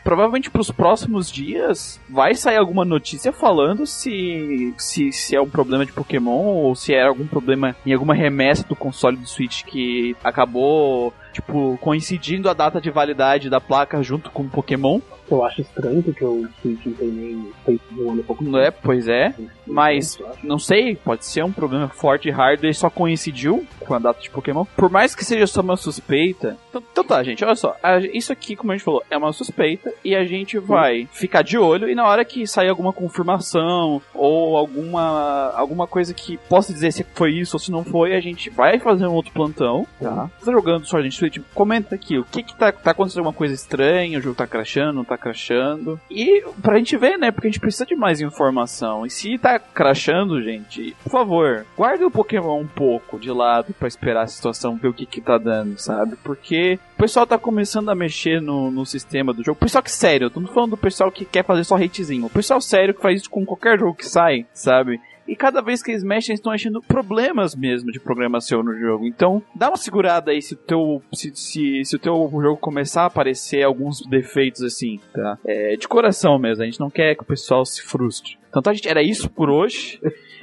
Provavelmente 0.02 0.50
pros 0.50 0.70
próximos 0.70 1.30
dias 1.30 2.00
vai 2.08 2.34
sair 2.34 2.56
alguma 2.56 2.84
notícia 2.84 3.32
falando 3.32 3.86
se, 3.86 4.74
se, 4.78 5.12
se 5.12 5.36
é 5.36 5.40
um 5.40 5.48
problema 5.48 5.84
de 5.84 5.92
Pokémon 5.92 6.32
ou 6.46 6.74
se 6.74 6.94
é 6.94 7.02
algum 7.02 7.26
problema 7.26 7.76
em 7.84 7.92
alguma 7.92 8.14
remessa 8.14 8.66
do 8.66 8.74
console 8.74 9.18
do 9.18 9.26
Switch 9.28 9.62
que 9.64 10.16
acabou, 10.24 11.12
tipo, 11.32 11.78
coincidindo 11.80 12.48
a 12.48 12.54
data 12.54 12.80
de 12.80 12.90
validade 12.90 13.48
da 13.50 13.60
placa 13.60 14.02
junto 14.02 14.30
com 14.30 14.42
o 14.42 14.48
Pokémon. 14.48 15.00
Eu 15.30 15.44
acho 15.44 15.60
estranho 15.60 16.02
porque 16.02 16.24
o 16.24 16.48
Switch 16.60 16.84
não 16.86 16.92
tem 16.94 17.08
nem 17.08 17.52
feito 17.64 17.82
de 17.94 18.00
um 18.02 18.10
ano 18.10 18.24
pouco 18.24 18.42
Não 18.42 18.58
é? 18.58 18.70
Pois 18.72 19.06
é. 19.06 19.32
Mas, 19.64 20.18
não 20.42 20.58
sei, 20.58 20.96
pode 20.96 21.24
ser 21.24 21.44
um 21.44 21.52
problema 21.52 21.88
forte 21.88 22.24
de 22.24 22.30
hardware 22.30 22.74
só 22.74 22.90
coincidiu 22.90 23.64
com 23.78 23.94
a 23.94 23.98
data 24.00 24.20
de 24.20 24.28
Pokémon. 24.28 24.64
Por 24.76 24.90
mais 24.90 25.14
que 25.14 25.24
seja 25.24 25.46
só 25.46 25.60
uma 25.60 25.76
suspeita. 25.76 26.56
Então, 26.68 26.82
então 26.90 27.04
tá, 27.04 27.22
gente, 27.22 27.44
olha 27.44 27.54
só. 27.54 27.76
A- 27.80 27.98
isso 28.00 28.32
aqui, 28.32 28.56
como 28.56 28.72
a 28.72 28.76
gente 28.76 28.84
falou, 28.84 29.04
é 29.08 29.16
uma 29.16 29.32
suspeita 29.32 29.92
e 30.04 30.16
a 30.16 30.24
gente 30.24 30.58
vai 30.58 31.08
ficar 31.12 31.42
de 31.42 31.56
olho 31.56 31.88
e 31.88 31.94
na 31.94 32.04
hora 32.06 32.24
que 32.24 32.44
sair 32.46 32.68
alguma 32.68 32.92
confirmação 32.92 34.02
ou 34.12 34.56
alguma, 34.56 35.52
alguma 35.54 35.86
coisa 35.86 36.12
que 36.12 36.36
possa 36.48 36.72
dizer 36.72 36.90
se 36.92 37.04
foi 37.14 37.32
isso 37.34 37.54
ou 37.56 37.60
se 37.60 37.70
não 37.70 37.84
foi, 37.84 38.14
a 38.16 38.20
gente 38.20 38.50
vai 38.50 38.80
fazer 38.80 39.06
um 39.06 39.14
outro 39.14 39.32
plantão, 39.32 39.86
tá? 40.00 40.28
Tá 40.44 40.50
jogando 40.52 40.84
só 40.86 40.98
a 40.98 41.02
gente 41.02 41.19
Switch, 41.20 41.38
comenta 41.54 41.94
aqui 41.94 42.18
o 42.18 42.24
que 42.24 42.42
que 42.42 42.54
tá, 42.54 42.72
tá 42.72 42.90
acontecendo 42.90 43.20
alguma 43.20 43.34
coisa 43.34 43.54
estranha, 43.54 44.18
o 44.18 44.22
jogo 44.22 44.34
tá 44.36 44.46
crashando, 44.46 44.94
não 44.94 45.04
tá 45.04 45.16
crashando. 45.18 46.00
E 46.10 46.42
pra 46.62 46.78
gente 46.78 46.96
ver, 46.96 47.18
né, 47.18 47.30
porque 47.30 47.48
a 47.48 47.50
gente 47.50 47.60
precisa 47.60 47.86
de 47.86 47.94
mais 47.94 48.20
informação. 48.20 49.04
E 49.04 49.10
se 49.10 49.38
tá 49.38 49.58
crashando, 49.58 50.42
gente, 50.42 50.96
por 51.04 51.10
favor, 51.10 51.66
guarde 51.76 52.04
o 52.04 52.10
Pokémon 52.10 52.60
um 52.60 52.66
pouco 52.66 53.18
de 53.18 53.30
lado 53.30 53.74
pra 53.74 53.88
esperar 53.88 54.22
a 54.22 54.26
situação, 54.26 54.76
ver 54.76 54.88
o 54.88 54.94
que 54.94 55.06
que 55.06 55.20
tá 55.20 55.38
dando, 55.38 55.78
sabe? 55.78 56.16
Porque 56.22 56.78
o 56.94 56.98
pessoal 56.98 57.26
tá 57.26 57.38
começando 57.38 57.90
a 57.90 57.94
mexer 57.94 58.40
no, 58.40 58.70
no 58.70 58.86
sistema 58.86 59.32
do 59.32 59.44
jogo. 59.44 59.56
O 59.56 59.60
pessoal 59.60 59.82
que 59.82 59.92
sério, 59.92 60.26
eu 60.26 60.30
tô 60.30 60.40
falando 60.46 60.70
do 60.70 60.76
pessoal 60.76 61.12
que 61.12 61.24
quer 61.24 61.44
fazer 61.44 61.64
só 61.64 61.76
hatezinho. 61.76 62.26
O 62.26 62.30
pessoal 62.30 62.60
sério 62.60 62.94
que 62.94 63.02
faz 63.02 63.20
isso 63.20 63.30
com 63.30 63.44
qualquer 63.44 63.78
jogo 63.78 63.94
que 63.94 64.06
sai, 64.06 64.46
sabe? 64.52 65.00
E 65.30 65.36
cada 65.36 65.62
vez 65.62 65.80
que 65.80 65.92
eles 65.92 66.02
mexem, 66.02 66.32
eles 66.32 66.40
estão 66.40 66.52
achando 66.52 66.82
problemas 66.82 67.54
mesmo 67.54 67.92
de 67.92 68.00
programação 68.00 68.64
no 68.64 68.76
jogo. 68.76 69.06
Então, 69.06 69.40
dá 69.54 69.68
uma 69.68 69.76
segurada 69.76 70.32
aí 70.32 70.42
se 70.42 70.54
o 70.54 70.56
teu, 70.56 71.00
se, 71.12 71.30
se, 71.36 71.84
se 71.84 71.94
o 71.94 72.00
teu 72.00 72.28
jogo 72.32 72.56
começar 72.56 73.02
a 73.02 73.06
aparecer 73.06 73.62
alguns 73.62 74.04
defeitos 74.04 74.60
assim, 74.60 74.98
tá? 75.14 75.38
É, 75.44 75.76
de 75.76 75.86
coração 75.86 76.36
mesmo, 76.36 76.64
a 76.64 76.66
gente 76.66 76.80
não 76.80 76.90
quer 76.90 77.14
que 77.14 77.22
o 77.22 77.26
pessoal 77.26 77.64
se 77.64 77.80
frustre. 77.80 78.39
Então 78.50 78.60
tá, 78.60 78.72
gente, 78.74 78.88
era 78.88 79.02
isso 79.02 79.30
por 79.30 79.48
hoje. 79.48 79.98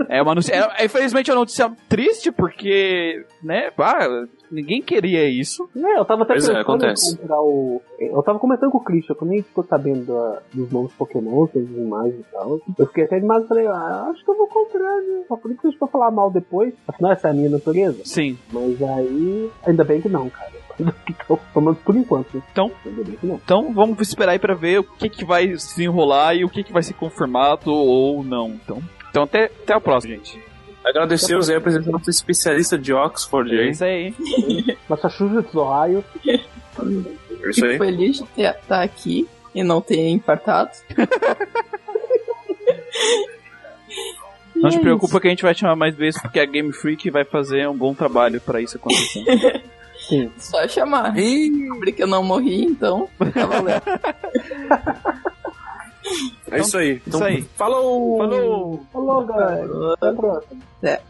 É 0.10 0.22
uma 0.22 0.34
notícia, 0.34 0.54
é, 0.78 0.86
infelizmente 0.86 1.30
é 1.30 1.34
uma 1.34 1.42
notícia 1.42 1.72
triste, 1.90 2.32
porque, 2.32 3.26
né, 3.44 3.70
ah, 3.78 4.26
ninguém 4.50 4.82
queria 4.82 5.28
isso. 5.28 5.68
É, 5.76 6.00
eu 6.00 6.06
tava 6.06 6.24
até 6.24 6.36
Pois 6.36 6.46
é, 6.46 6.54
pensando 6.54 6.62
acontece. 6.62 7.14
em 7.14 7.18
comprar 7.18 7.42
o. 7.42 7.82
Eu 8.00 8.24
tava 8.24 8.40
comentando 8.40 8.72
com 8.72 8.78
o 8.78 8.84
Christian, 8.84 9.16
quando 9.16 9.32
a 9.32 9.36
gente 9.36 9.48
ficou 9.48 9.64
sabendo 9.66 10.06
da- 10.06 10.40
dos 10.54 10.72
novos 10.72 10.94
Pokémon, 10.94 11.48
das 11.54 11.66
imagens 11.70 12.20
e 12.20 12.32
tal. 12.32 12.62
Eu 12.78 12.86
fiquei 12.88 13.04
até 13.06 13.18
animado 13.18 13.46
e 13.46 13.48
falei, 13.48 13.68
ah, 13.68 14.08
acho 14.12 14.24
que 14.24 14.30
eu 14.32 14.38
vou 14.38 14.48
comprar, 14.48 15.02
né? 15.02 15.24
Só 15.28 15.36
por 15.36 15.52
isso 15.52 15.62
que 15.62 15.78
vai 15.80 15.90
falar 15.90 16.12
mal 16.12 16.32
depois. 16.32 16.74
Afinal, 16.88 17.12
essa 17.12 17.28
é 17.28 17.32
a 17.32 17.34
minha 17.34 17.50
natureza. 17.50 18.00
Sim. 18.06 18.38
Mas 18.52 18.82
aí. 18.82 19.50
Ainda 19.66 19.84
bem 19.84 20.00
que 20.00 20.08
não, 20.10 20.30
cara. 20.30 20.52
Então, 20.80 21.40
Pelo 21.54 21.66
menos 21.66 21.80
por 21.80 21.96
enquanto. 21.96 22.44
Então- 22.52 22.72
não. 23.24 23.36
Então 23.44 23.74
vamos 23.74 24.00
esperar 24.02 24.34
aí 24.34 24.40
pra 24.40 24.54
ver 24.54 24.80
o 24.80 24.84
que, 24.84 25.10
que 25.10 25.26
vai 25.26 25.58
se 25.58 25.84
enrolar 25.84 26.36
e 26.36 26.46
o 26.46 26.50
que, 26.50 26.64
que 26.64 26.72
vai 26.74 26.84
ser 26.84 26.94
confirmado 26.94 27.72
ou 27.74 28.24
não. 28.24 28.50
Então, 28.50 28.82
então 29.10 29.24
até, 29.24 29.46
até 29.46 29.74
a 29.74 29.80
próxima, 29.82 30.16
gente. 30.16 30.40
Agradecer 30.86 31.36
o 31.36 31.42
Zé, 31.42 31.56
apresentando 31.58 31.92
nosso 31.94 32.10
especialista 32.10 32.78
de 32.78 32.94
Oxford 32.94 33.54
É 33.54 33.60
aí. 33.64 33.70
isso 33.72 33.84
aí. 33.84 34.14
Massachusetts, 34.88 35.54
Ohio. 35.54 36.04
É 36.26 36.36
isso 37.50 37.66
aí. 37.66 37.74
Fico 37.74 37.84
feliz 37.86 38.18
de 38.18 38.24
estar 38.42 38.54
tá 38.68 38.84
aqui 38.84 39.28
e 39.54 39.64
não 39.64 39.82
ter 39.82 40.08
infartado. 40.10 40.72
Não 44.56 44.70
E 44.70 44.72
te 44.72 44.78
é 44.78 44.82
preocupa 44.82 45.20
que 45.20 45.28
a 45.28 45.30
gente 45.30 45.44
vai 45.44 45.54
te 45.54 45.62
chamar 45.62 45.76
mais 45.76 45.96
vezes 45.96 46.20
porque 46.20 46.40
a 46.40 46.46
Game 46.46 46.74
Freak 46.74 47.10
vai 47.12 47.24
fazer 47.24 47.68
um 47.70 47.78
bom 47.78 47.94
trabalho 47.94 48.42
pra 48.42 48.60
isso 48.60 48.78
acontecer. 48.78 49.64
Sim. 50.08 50.32
Só 50.38 50.68
chamar. 50.68 51.18
Ih, 51.18 51.68
Porque 51.80 52.04
eu 52.04 52.08
não 52.08 52.24
morri, 52.24 52.64
então 52.66 53.10
tá 53.34 53.46
valendo. 53.46 53.82
é 56.52 56.60
isso 56.60 56.78
aí. 56.78 57.02
Então, 57.06 57.20
Isso 57.20 57.24
aí. 57.28 57.42
Falou! 57.56 58.18
Falou! 58.18 58.86
Falou, 58.94 59.26
galera. 59.26 59.94
Até 59.94 60.10
a 60.10 60.14
próxima. 60.14 60.62
É. 60.84 61.02